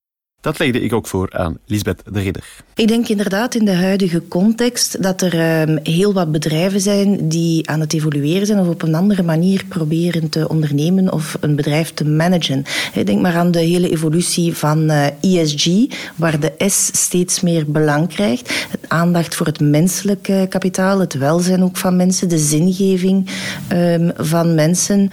Dat 0.42 0.60
legde 0.60 0.82
ik 0.82 0.94
ook 0.94 1.08
voor 1.08 1.30
aan 1.32 1.58
Lisbeth 1.66 2.02
de 2.12 2.20
Ridder. 2.20 2.44
Ik 2.76 2.88
denk 2.88 3.08
inderdaad 3.08 3.56
in 3.56 3.66
de 3.66 3.76
huidige 3.76 4.28
context 4.28 5.04
dat 5.04 5.22
er 5.22 5.62
um, 5.70 5.80
heel 5.84 6.14
wat 6.14 6.32
bedrijven 6.32 6.82
zijn 6.82 7.30
die 7.30 7.70
aan 7.70 7.80
het 7.80 7.94
evolueren 7.94 8.48
zijn 8.48 8.60
of 8.60 8.68
op 8.68 8.82
een 8.82 8.96
andere 8.96 9.24
manier 9.24 9.66
proberen 9.68 10.30
te 10.30 10.50
ondernemen 10.50 11.14
of 11.14 11.38
een 11.40 11.56
bedrijf 11.56 11.94
te 11.94 12.06
managen. 12.06 12.64
Ik 12.94 13.06
denk 13.06 13.22
maar 13.22 13.36
aan 13.36 13.52
de 13.52 13.60
hele 13.60 13.90
evolutie 13.90 14.56
van 14.56 14.92
uh, 14.92 15.08
eh, 15.08 15.14
ESG, 15.22 15.68
waar 16.16 16.40
de 16.40 16.54
S 16.58 16.90
steeds 16.92 17.42
meer 17.42 17.72
belang 17.72 18.08
krijgt. 18.08 18.68
Aandacht 18.88 19.36
voor 19.36 19.46
het 19.46 19.60
menselijke 19.60 20.46
kapitaal, 20.50 21.00
het 21.00 21.14
welzijn 21.14 21.64
ook 21.64 21.78
van 21.78 21.96
mensen, 21.96 22.30
de 22.30 22.38
zingeving 22.38 23.30
um, 23.74 24.12
van 24.18 24.56
mensen. 24.56 25.10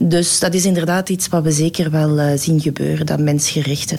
Dus 0.00 0.38
dat 0.38 0.54
is 0.54 0.64
inderdaad 0.64 1.08
iets 1.08 1.28
wat 1.28 1.42
we 1.42 1.50
zeker 1.50 1.90
wel 1.90 2.18
uh, 2.18 2.26
zien 2.36 2.60
gebeuren, 2.60 3.06
dat 3.06 3.20
mensgerichte. 3.20 3.96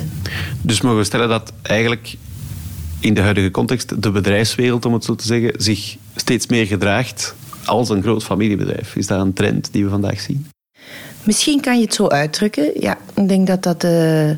Dus 0.62 0.82
mogen 0.82 0.98
we 0.98 1.04
stellen 1.04 1.30
dat 1.30 1.54
eigenlijk 1.62 2.16
in 3.00 3.14
de 3.14 3.22
huidige 3.22 3.52
context 3.52 4.02
de 4.02 4.12
bedrijfswereld, 4.12 4.86
om 4.86 4.94
het 4.94 5.04
zo 5.04 5.16
te 5.16 5.26
zeggen, 5.26 5.54
zich 5.58 5.96
steeds 6.16 6.48
meer 6.48 6.68
gedraagt 6.68 7.36
als 7.66 7.90
een 7.90 8.02
groot 8.02 8.24
familiebedrijf? 8.24 8.96
Is 8.96 9.08
dat 9.08 9.20
een 9.20 9.34
trend 9.34 9.70
die 9.72 9.84
we 9.84 9.90
vandaag 9.90 10.20
zien? 10.20 10.50
Misschien 11.24 11.62
kan 11.62 11.78
je 11.78 11.84
het 11.84 11.94
zo 11.94 12.08
uitdrukken. 12.08 12.82
Ja, 12.82 12.98
ik 13.14 13.28
denk 13.28 13.48
dat 13.48 13.64
dat 13.64 13.84
uh, 13.84 14.32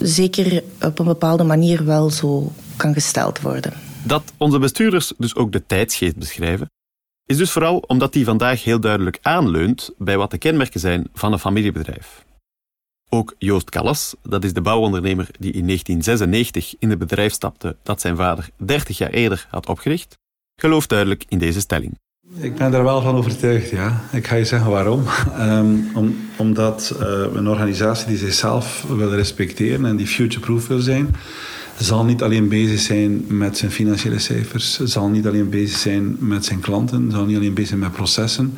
zeker 0.00 0.62
op 0.80 0.98
een 0.98 1.06
bepaalde 1.06 1.44
manier 1.44 1.84
wel 1.84 2.10
zo 2.10 2.52
kan 2.76 2.94
gesteld 2.94 3.40
worden. 3.40 3.72
Dat 4.02 4.32
onze 4.36 4.58
bestuurders 4.58 5.12
dus 5.18 5.34
ook 5.34 5.52
de 5.52 5.66
tijdsgeest 5.66 6.16
beschrijven, 6.16 6.70
is 7.26 7.36
dus 7.36 7.50
vooral 7.50 7.78
omdat 7.78 8.12
die 8.12 8.24
vandaag 8.24 8.64
heel 8.64 8.80
duidelijk 8.80 9.18
aanleunt 9.22 9.90
bij 9.98 10.16
wat 10.16 10.30
de 10.30 10.38
kenmerken 10.38 10.80
zijn 10.80 11.08
van 11.14 11.32
een 11.32 11.38
familiebedrijf. 11.38 12.24
Ook 13.08 13.34
Joost 13.38 13.70
Callas, 13.70 14.14
dat 14.22 14.44
is 14.44 14.52
de 14.52 14.60
bouwondernemer 14.60 15.28
die 15.38 15.52
in 15.52 15.64
1996 15.64 16.74
in 16.78 16.90
het 16.90 16.98
bedrijf 16.98 17.32
stapte 17.32 17.76
dat 17.82 18.00
zijn 18.00 18.16
vader 18.16 18.48
30 18.56 18.98
jaar 18.98 19.10
eerder 19.10 19.46
had 19.50 19.66
opgericht, 19.66 20.18
gelooft 20.60 20.88
duidelijk 20.88 21.24
in 21.28 21.38
deze 21.38 21.60
stelling. 21.60 21.98
Ik 22.38 22.54
ben 22.54 22.74
er 22.74 22.82
wel 22.82 23.02
van 23.02 23.16
overtuigd, 23.16 23.70
ja. 23.70 24.00
Ik 24.12 24.26
ga 24.26 24.34
je 24.34 24.44
zeggen 24.44 24.70
waarom. 24.70 25.04
Um, 25.38 25.90
om, 25.98 26.16
omdat 26.36 26.96
uh, 27.00 27.08
een 27.32 27.48
organisatie 27.48 28.06
die 28.06 28.16
zichzelf 28.16 28.84
wil 28.88 29.14
respecteren 29.14 29.86
en 29.86 29.96
die 29.96 30.06
future-proof 30.06 30.66
wil 30.66 30.80
zijn, 30.80 31.14
zal 31.78 32.04
niet 32.04 32.22
alleen 32.22 32.48
bezig 32.48 32.80
zijn 32.80 33.24
met 33.28 33.58
zijn 33.58 33.70
financiële 33.70 34.18
cijfers, 34.18 34.80
zal 34.84 35.08
niet 35.08 35.26
alleen 35.26 35.50
bezig 35.50 35.78
zijn 35.78 36.16
met 36.18 36.44
zijn 36.44 36.60
klanten, 36.60 37.10
zal 37.10 37.24
niet 37.24 37.36
alleen 37.36 37.54
bezig 37.54 37.68
zijn 37.68 37.80
met 37.80 37.92
processen, 37.92 38.54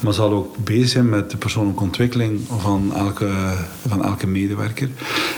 maar 0.00 0.12
zal 0.12 0.32
ook 0.32 0.56
bezig 0.64 0.88
zijn 0.88 1.08
met 1.08 1.30
de 1.30 1.36
persoonlijke 1.36 1.82
ontwikkeling 1.82 2.40
van 2.58 2.92
elke, 2.94 3.30
van 3.88 4.04
elke 4.04 4.26
medewerker. 4.26 4.88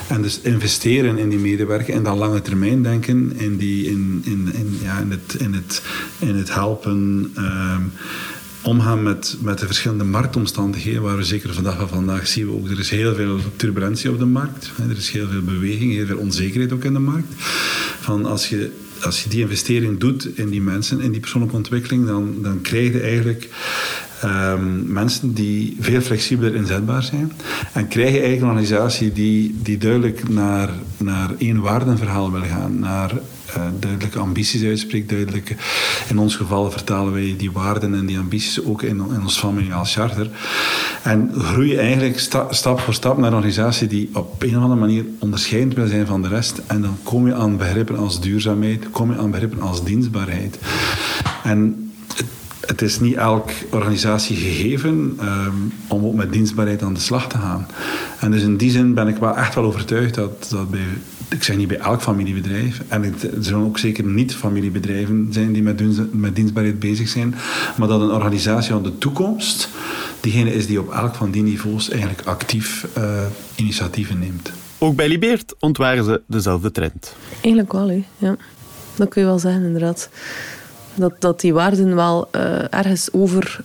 En 0.08 0.22
dus 0.22 0.40
investeren 0.40 1.18
in 1.18 1.28
die 1.28 1.38
medewerker 1.38 1.94
en 1.94 2.02
dan 2.02 2.18
lange 2.18 2.42
termijn 2.42 2.82
denken 2.82 3.32
in, 3.36 3.56
die, 3.56 3.86
in, 3.86 4.22
in, 4.24 4.50
in, 4.54 4.78
ja, 4.82 4.98
in, 4.98 5.10
het, 5.10 5.34
in, 5.38 5.54
het, 5.54 5.82
in 6.18 6.34
het 6.34 6.54
helpen. 6.54 7.32
Um, 7.38 7.92
omgaan 8.62 9.02
met, 9.02 9.36
met 9.40 9.58
de 9.58 9.66
verschillende 9.66 10.04
marktomstandigheden, 10.04 11.02
waar 11.02 11.16
we 11.16 11.24
zeker 11.24 11.54
vandaag 11.54 11.78
van 11.78 11.88
vandaag 11.88 12.26
zien 12.26 12.46
we 12.46 12.52
ook, 12.52 12.68
er 12.68 12.78
is 12.78 12.90
heel 12.90 13.14
veel 13.14 13.38
turbulentie 13.56 14.10
op 14.10 14.18
de 14.18 14.24
markt. 14.24 14.70
Er 14.88 14.96
is 14.96 15.10
heel 15.10 15.28
veel 15.28 15.42
beweging, 15.42 15.92
heel 15.92 16.06
veel 16.06 16.18
onzekerheid 16.18 16.72
ook 16.72 16.84
in 16.84 16.92
de 16.92 16.98
markt. 16.98 17.34
Van 18.00 18.26
als 18.26 18.48
je 18.48 18.70
als 19.04 19.22
je 19.22 19.28
die 19.28 19.40
investering 19.40 19.98
doet 19.98 20.38
in 20.38 20.48
die 20.48 20.60
mensen, 20.60 21.00
in 21.00 21.10
die 21.10 21.20
persoonlijke 21.20 21.56
ontwikkeling, 21.56 22.06
dan, 22.06 22.34
dan 22.42 22.60
krijg 22.60 22.92
je 22.92 23.00
eigenlijk 23.00 23.48
um, 24.24 24.92
mensen 24.92 25.34
die 25.34 25.76
veel 25.80 26.00
flexibeler 26.00 26.54
inzetbaar 26.54 27.02
zijn. 27.02 27.32
En 27.72 27.88
krijg 27.88 28.10
je 28.10 28.20
eigenlijk 28.20 28.42
een 28.42 28.48
organisatie 28.48 29.12
die, 29.12 29.54
die 29.62 29.78
duidelijk 29.78 30.28
naar, 30.28 30.70
naar 30.96 31.30
één 31.38 31.60
waardenverhaal 31.60 32.32
wil 32.32 32.42
gaan, 32.42 32.78
naar 32.78 33.12
uh, 33.56 33.62
duidelijke 33.80 34.18
ambities 34.18 34.64
uitspreekt. 34.64 35.08
Duidelijke, 35.08 35.56
in 36.08 36.18
ons 36.18 36.36
geval 36.36 36.70
vertalen 36.70 37.12
wij 37.12 37.34
die 37.38 37.52
waarden 37.52 37.94
en 37.94 38.06
die 38.06 38.18
ambities 38.18 38.64
ook 38.64 38.82
in, 38.82 38.90
in 38.90 39.22
ons 39.22 39.38
familiaal 39.38 39.84
charter. 39.84 40.30
En 41.02 41.30
groei 41.38 41.76
eigenlijk 41.76 42.18
sta, 42.18 42.52
stap 42.52 42.80
voor 42.80 42.94
stap 42.94 43.16
naar 43.18 43.28
een 43.28 43.34
organisatie 43.34 43.88
die 43.88 44.10
op 44.12 44.42
een 44.42 44.56
of 44.56 44.62
andere 44.62 44.80
manier 44.80 45.04
onderscheidend 45.18 45.74
wil 45.74 45.86
zijn 45.86 46.06
van 46.06 46.22
de 46.22 46.28
rest. 46.28 46.60
En 46.66 46.82
dan 46.82 46.96
kom 47.02 47.26
je 47.26 47.34
aan 47.34 47.56
begrippen 47.56 47.96
als 47.96 48.20
duurzaamheid, 48.20 48.90
kom 48.90 49.12
je 49.12 49.18
aan 49.18 49.30
begrippen 49.30 49.60
als 49.60 49.84
dienstbaarheid. 49.84 50.58
En 51.42 51.92
het 52.66 52.82
is 52.82 53.00
niet 53.00 53.14
elk 53.14 53.50
organisatie 53.70 54.36
gegeven 54.36 55.18
um, 55.22 55.72
om 55.88 56.04
ook 56.04 56.14
met 56.14 56.32
dienstbaarheid 56.32 56.82
aan 56.82 56.94
de 56.94 57.00
slag 57.00 57.28
te 57.28 57.38
gaan. 57.38 57.66
En 58.20 58.30
dus 58.30 58.42
in 58.42 58.56
die 58.56 58.70
zin 58.70 58.94
ben 58.94 59.08
ik 59.08 59.16
wel 59.16 59.36
echt 59.36 59.54
wel 59.54 59.64
overtuigd 59.64 60.14
dat, 60.14 60.46
dat 60.48 60.70
bij 60.70 60.80
ik 61.32 61.42
zeg 61.42 61.56
niet 61.56 61.68
bij 61.68 61.78
elk 61.78 62.02
familiebedrijf. 62.02 62.82
En 62.88 63.04
er 63.04 63.14
zullen 63.40 63.64
ook 63.64 63.78
zeker 63.78 64.04
niet 64.04 64.34
familiebedrijven 64.34 65.28
zijn 65.30 65.52
die 65.52 65.62
met, 65.62 65.82
met 66.12 66.36
dienstbaarheid 66.36 66.78
bezig 66.78 67.08
zijn. 67.08 67.34
Maar 67.76 67.88
dat 67.88 68.00
een 68.00 68.10
organisatie 68.10 68.74
aan 68.74 68.82
de 68.82 68.98
toekomst 68.98 69.68
diegene 70.20 70.54
is 70.54 70.66
die 70.66 70.80
op 70.80 70.92
elk 70.92 71.14
van 71.14 71.30
die 71.30 71.42
niveaus 71.42 71.90
eigenlijk 71.90 72.22
actief 72.26 72.86
uh, 72.98 73.22
initiatieven 73.56 74.18
neemt. 74.18 74.50
Ook 74.78 74.96
bij 74.96 75.08
Libeert 75.08 75.54
ontwaren 75.58 76.04
ze 76.04 76.22
dezelfde 76.26 76.70
trend. 76.70 77.16
Eigenlijk 77.32 77.72
wel, 77.72 77.88
hè. 77.88 78.04
ja. 78.18 78.36
Dat 78.94 79.08
kun 79.08 79.20
je 79.20 79.28
wel 79.28 79.38
zeggen, 79.38 79.64
inderdaad. 79.64 80.08
Dat, 80.94 81.12
dat 81.18 81.40
die 81.40 81.54
waarden 81.54 81.94
wel 81.94 82.28
uh, 82.36 82.74
ergens 82.74 83.12
over 83.12 83.60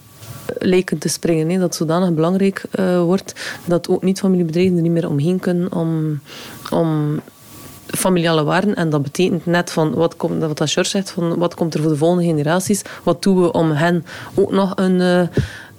lijken 0.59 0.97
te 0.97 1.07
springen. 1.07 1.49
Hè. 1.49 1.59
Dat 1.59 1.75
zodanig 1.75 2.13
belangrijk 2.13 2.63
uh, 2.79 3.01
wordt 3.01 3.33
dat 3.65 3.89
ook 3.89 4.03
niet-familiebedrijven 4.03 4.75
er 4.75 4.81
niet 4.81 4.91
meer 4.91 5.09
omheen 5.09 5.39
kunnen 5.39 5.71
om, 5.71 6.19
om 6.69 7.19
familiale 7.87 8.43
waarden. 8.43 8.75
En 8.75 8.89
dat 8.89 9.01
betekent 9.01 9.45
net 9.45 9.71
van 9.71 9.93
wat, 9.93 10.15
komt, 10.15 10.41
wat 10.41 10.57
dat 10.57 10.71
George 10.71 10.89
zegt, 10.89 11.09
van 11.09 11.37
wat 11.37 11.55
komt 11.55 11.73
er 11.73 11.81
voor 11.81 11.91
de 11.91 11.97
volgende 11.97 12.23
generaties? 12.23 12.81
Wat 13.03 13.23
doen 13.23 13.41
we 13.41 13.51
om 13.51 13.71
hen 13.71 14.05
ook 14.35 14.51
nog 14.51 14.71
een, 14.75 14.99
uh, 14.99 15.21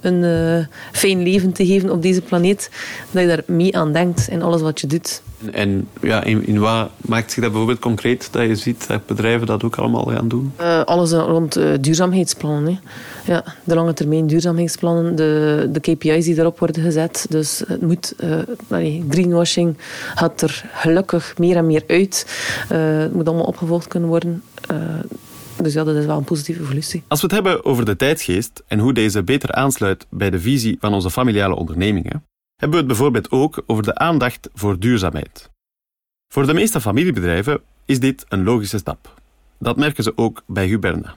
een 0.01 0.23
uh, 0.23 0.65
fijn 0.91 1.23
leven 1.23 1.51
te 1.51 1.65
geven 1.65 1.91
op 1.91 2.01
deze 2.01 2.21
planeet? 2.21 2.69
Dat 3.11 3.21
je 3.21 3.27
daar 3.27 3.43
mee 3.45 3.77
aan 3.77 3.93
denkt 3.93 4.27
in 4.27 4.41
alles 4.41 4.61
wat 4.61 4.79
je 4.79 4.87
doet. 4.87 5.21
En 5.51 5.87
ja, 6.01 6.23
in, 6.23 6.47
in 6.47 6.59
wat 6.59 6.89
maakt 6.97 7.31
zich 7.31 7.41
dat 7.41 7.51
bijvoorbeeld 7.51 7.79
concreet 7.79 8.27
dat 8.31 8.47
je 8.47 8.55
ziet 8.55 8.87
dat 8.87 9.05
bedrijven 9.05 9.47
dat 9.47 9.63
ook 9.63 9.75
allemaal 9.75 10.05
gaan 10.05 10.27
doen? 10.27 10.53
Uh, 10.61 10.83
alles 10.83 11.11
rond 11.11 11.57
uh, 11.57 11.73
duurzaamheidsplannen. 11.81 12.65
Hè. 12.65 13.33
Ja, 13.33 13.43
de 13.63 13.75
lange 13.75 13.93
termijn 13.93 14.27
duurzaamheidsplannen, 14.27 15.15
de, 15.15 15.69
de 15.71 15.79
KPI's 15.79 16.25
die 16.25 16.35
daarop 16.35 16.59
worden 16.59 16.83
gezet. 16.83 17.25
Dus 17.29 17.63
het 17.67 17.81
moet, 17.81 18.13
uh, 18.69 18.99
greenwashing 19.09 19.77
gaat 20.15 20.41
er 20.41 20.63
gelukkig 20.73 21.37
meer 21.37 21.55
en 21.55 21.65
meer 21.65 21.83
uit. 21.87 22.25
het 22.67 23.13
moet 23.13 23.27
allemaal 23.27 23.45
opgevolgd 23.45 23.87
kunnen 23.87 24.09
worden. 24.09 24.43
Dus 25.61 25.73
ja, 25.73 25.83
dat 25.83 25.95
is 25.95 26.05
wel 26.05 26.17
een 26.17 26.23
positieve 26.23 26.61
evolutie. 26.61 27.03
Als 27.07 27.21
we 27.21 27.25
het 27.25 27.35
hebben 27.35 27.65
over 27.65 27.85
de 27.85 27.95
tijdsgeest 27.95 28.63
en 28.67 28.79
hoe 28.79 28.93
deze 28.93 29.23
beter 29.23 29.51
aansluit 29.51 30.05
bij 30.09 30.29
de 30.29 30.39
visie 30.39 30.77
van 30.79 30.93
onze 30.93 31.11
familiale 31.11 31.55
ondernemingen, 31.55 32.23
hebben 32.55 32.79
we 32.79 32.85
het 32.85 32.87
bijvoorbeeld 32.87 33.31
ook 33.31 33.63
over 33.65 33.83
de 33.83 33.95
aandacht 33.95 34.49
voor 34.53 34.79
duurzaamheid. 34.79 35.49
Voor 36.33 36.45
de 36.45 36.53
meeste 36.53 36.81
familiebedrijven 36.81 37.61
is 37.85 37.99
dit 37.99 38.25
een 38.29 38.43
logische 38.43 38.77
stap. 38.77 39.13
Dat 39.59 39.77
merken 39.77 40.03
ze 40.03 40.13
ook 40.15 40.43
bij 40.47 40.65
Huberna. 40.67 41.15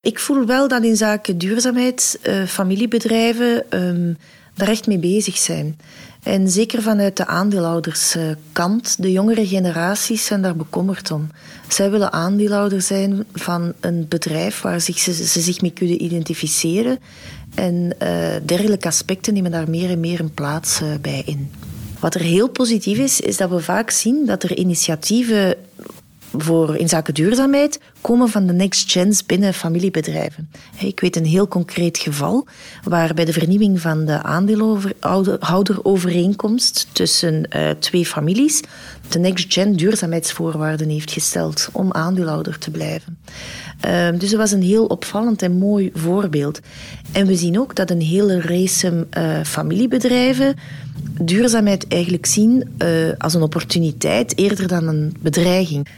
Ik 0.00 0.18
voel 0.18 0.46
wel 0.46 0.68
dat 0.68 0.84
in 0.84 0.96
zaken 0.96 1.38
duurzaamheid 1.38 2.20
uh, 2.22 2.44
familiebedrijven 2.44 3.78
um, 3.84 4.16
daar 4.54 4.68
echt 4.68 4.86
mee 4.86 4.98
bezig 4.98 5.36
zijn. 5.36 5.78
En 6.22 6.48
zeker 6.48 6.82
vanuit 6.82 7.16
de 7.16 7.26
aandeelhouderskant, 7.26 9.02
de 9.02 9.12
jongere 9.12 9.46
generaties 9.46 10.24
zijn 10.24 10.42
daar 10.42 10.56
bekommerd 10.56 11.10
om. 11.10 11.30
Zij 11.68 11.90
willen 11.90 12.12
aandeelhouder 12.12 12.82
zijn 12.82 13.24
van 13.32 13.72
een 13.80 14.06
bedrijf 14.08 14.60
waar 14.60 14.80
zich, 14.80 14.98
ze, 14.98 15.40
zich 15.40 15.60
mee 15.60 15.72
kunnen 15.72 16.02
identificeren. 16.02 16.98
En 17.54 17.74
uh, 18.02 18.28
dergelijke 18.44 18.88
aspecten 18.88 19.34
nemen 19.34 19.50
daar 19.50 19.70
meer 19.70 19.90
en 19.90 20.00
meer 20.00 20.20
een 20.20 20.34
plaats 20.34 20.80
uh, 20.80 20.88
bij 21.00 21.22
in. 21.26 21.50
Wat 22.00 22.14
er 22.14 22.20
heel 22.20 22.48
positief 22.48 22.98
is, 22.98 23.20
is 23.20 23.36
dat 23.36 23.50
we 23.50 23.60
vaak 23.60 23.90
zien 23.90 24.26
dat 24.26 24.42
er 24.42 24.56
initiatieven 24.56 25.56
voor 26.36 26.76
in 26.76 26.88
zaken 26.88 27.14
duurzaamheid 27.14 27.80
komen 28.00 28.28
van 28.28 28.46
de 28.46 28.52
next 28.52 28.92
gens 28.92 29.26
binnen 29.26 29.54
familiebedrijven. 29.54 30.50
Ik 30.78 31.00
weet 31.00 31.16
een 31.16 31.24
heel 31.24 31.48
concreet 31.48 31.98
geval 31.98 32.46
waar 32.82 33.14
bij 33.14 33.24
de 33.24 33.32
vernieuwing 33.32 33.80
van 33.80 34.04
de 34.04 34.22
aandeelhouderovereenkomst 34.22 36.86
tussen 36.92 37.48
uh, 37.56 37.70
twee 37.70 38.06
families 38.06 38.62
de 39.08 39.18
next 39.18 39.52
gen 39.52 39.76
duurzaamheidsvoorwaarden 39.76 40.88
heeft 40.88 41.10
gesteld 41.10 41.68
om 41.72 41.92
aandeelhouder 41.92 42.58
te 42.58 42.70
blijven. 42.70 43.18
Uh, 43.86 44.08
dus 44.18 44.30
dat 44.30 44.38
was 44.38 44.52
een 44.52 44.62
heel 44.62 44.86
opvallend 44.86 45.42
en 45.42 45.52
mooi 45.52 45.90
voorbeeld. 45.94 46.60
En 47.12 47.26
we 47.26 47.36
zien 47.36 47.60
ook 47.60 47.74
dat 47.74 47.90
een 47.90 48.00
hele 48.00 48.40
race 48.40 49.06
uh, 49.18 49.40
familiebedrijven 49.44 50.56
duurzaamheid 51.20 51.88
eigenlijk 51.88 52.26
zien 52.26 52.74
uh, 52.78 52.88
als 53.18 53.34
een 53.34 53.42
opportuniteit 53.42 54.38
eerder 54.38 54.68
dan 54.68 54.88
een 54.88 55.16
bedreiging. 55.20 55.88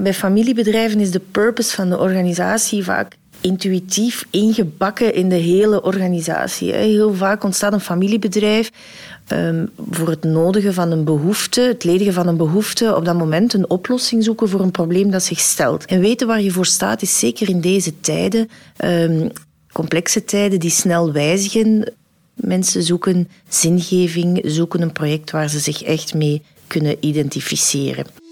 Bij 0.00 0.14
familiebedrijven 0.14 1.00
is 1.00 1.10
de 1.10 1.20
purpose 1.30 1.74
van 1.74 1.88
de 1.88 1.98
organisatie 1.98 2.84
vaak 2.84 3.16
intuïtief 3.40 4.24
ingebakken 4.30 5.14
in 5.14 5.28
de 5.28 5.34
hele 5.34 5.82
organisatie. 5.82 6.72
Heel 6.72 7.14
vaak 7.14 7.44
ontstaat 7.44 7.72
een 7.72 7.80
familiebedrijf 7.80 8.70
um, 9.32 9.70
voor 9.90 10.08
het 10.08 10.24
nodigen 10.24 10.74
van 10.74 10.90
een 10.90 11.04
behoefte, 11.04 11.60
het 11.60 11.84
ledigen 11.84 12.12
van 12.12 12.26
een 12.26 12.36
behoefte, 12.36 12.96
op 12.96 13.04
dat 13.04 13.18
moment 13.18 13.52
een 13.52 13.70
oplossing 13.70 14.24
zoeken 14.24 14.48
voor 14.48 14.60
een 14.60 14.70
probleem 14.70 15.10
dat 15.10 15.22
zich 15.22 15.40
stelt. 15.40 15.84
En 15.84 16.00
weten 16.00 16.26
waar 16.26 16.42
je 16.42 16.50
voor 16.50 16.66
staat 16.66 17.02
is 17.02 17.18
zeker 17.18 17.48
in 17.48 17.60
deze 17.60 18.00
tijden, 18.00 18.48
um, 18.84 19.30
complexe 19.72 20.24
tijden 20.24 20.60
die 20.60 20.70
snel 20.70 21.12
wijzigen. 21.12 21.92
Mensen 22.34 22.82
zoeken 22.82 23.28
zingeving, 23.48 24.40
zoeken 24.44 24.82
een 24.82 24.92
project 24.92 25.30
waar 25.30 25.48
ze 25.48 25.58
zich 25.58 25.82
echt 25.82 26.14
mee 26.14 26.42
kunnen 26.66 26.96
identificeren. 27.00 28.25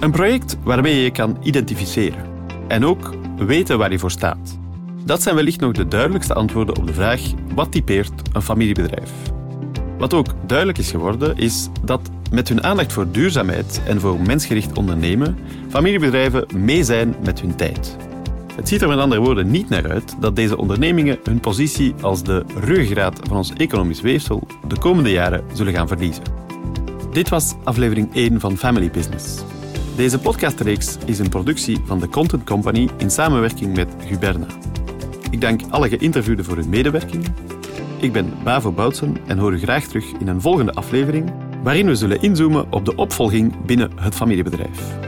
Een 0.00 0.10
project 0.10 0.56
waarmee 0.62 0.94
je 0.94 1.02
je 1.02 1.10
kan 1.10 1.36
identificeren 1.42 2.24
en 2.68 2.84
ook 2.84 3.14
weten 3.36 3.78
waar 3.78 3.92
je 3.92 3.98
voor 3.98 4.10
staat. 4.10 4.58
Dat 5.04 5.22
zijn 5.22 5.34
wellicht 5.34 5.60
nog 5.60 5.72
de 5.72 5.88
duidelijkste 5.88 6.34
antwoorden 6.34 6.76
op 6.76 6.86
de 6.86 6.92
vraag 6.92 7.20
wat 7.54 7.72
typeert 7.72 8.12
een 8.32 8.42
familiebedrijf. 8.42 9.10
Wat 9.98 10.14
ook 10.14 10.26
duidelijk 10.46 10.78
is 10.78 10.90
geworden, 10.90 11.36
is 11.36 11.68
dat 11.84 12.10
met 12.30 12.48
hun 12.48 12.62
aandacht 12.62 12.92
voor 12.92 13.10
duurzaamheid 13.10 13.82
en 13.86 14.00
voor 14.00 14.20
mensgericht 14.20 14.78
ondernemen, 14.78 15.38
familiebedrijven 15.68 16.46
mee 16.56 16.84
zijn 16.84 17.14
met 17.24 17.40
hun 17.40 17.56
tijd. 17.56 17.96
Het 18.54 18.68
ziet 18.68 18.82
er 18.82 18.88
met 18.88 18.98
andere 18.98 19.20
woorden 19.20 19.50
niet 19.50 19.68
naar 19.68 19.90
uit 19.90 20.16
dat 20.20 20.36
deze 20.36 20.56
ondernemingen 20.56 21.18
hun 21.24 21.40
positie 21.40 21.94
als 22.00 22.22
de 22.22 22.44
ruggengraat 22.60 23.20
van 23.28 23.36
ons 23.36 23.52
economisch 23.52 24.00
weefsel 24.00 24.46
de 24.68 24.78
komende 24.78 25.10
jaren 25.10 25.44
zullen 25.52 25.74
gaan 25.74 25.88
verliezen. 25.88 26.24
Dit 27.12 27.28
was 27.28 27.54
aflevering 27.64 28.14
1 28.14 28.40
van 28.40 28.56
Family 28.56 28.90
Business. 28.90 29.49
Deze 30.00 30.18
podcastreeks 30.18 30.96
is 31.04 31.18
een 31.18 31.28
productie 31.28 31.78
van 31.84 31.98
de 31.98 32.08
Content 32.08 32.44
Company 32.44 32.88
in 32.98 33.10
samenwerking 33.10 33.76
met 33.76 33.88
Guberna. 34.06 34.46
Ik 35.30 35.40
dank 35.40 35.60
alle 35.70 35.88
geïnterviewden 35.88 36.44
voor 36.44 36.56
hun 36.56 36.68
medewerking. 36.68 37.26
Ik 37.98 38.12
ben 38.12 38.32
Bavo 38.44 38.72
Boutsen 38.72 39.16
en 39.26 39.38
hoor 39.38 39.52
u 39.52 39.58
graag 39.58 39.84
terug 39.84 40.04
in 40.18 40.28
een 40.28 40.40
volgende 40.40 40.72
aflevering 40.72 41.32
waarin 41.62 41.86
we 41.86 41.94
zullen 41.94 42.22
inzoomen 42.22 42.72
op 42.72 42.84
de 42.84 42.94
opvolging 42.94 43.64
binnen 43.64 43.90
het 43.98 44.14
familiebedrijf. 44.14 44.98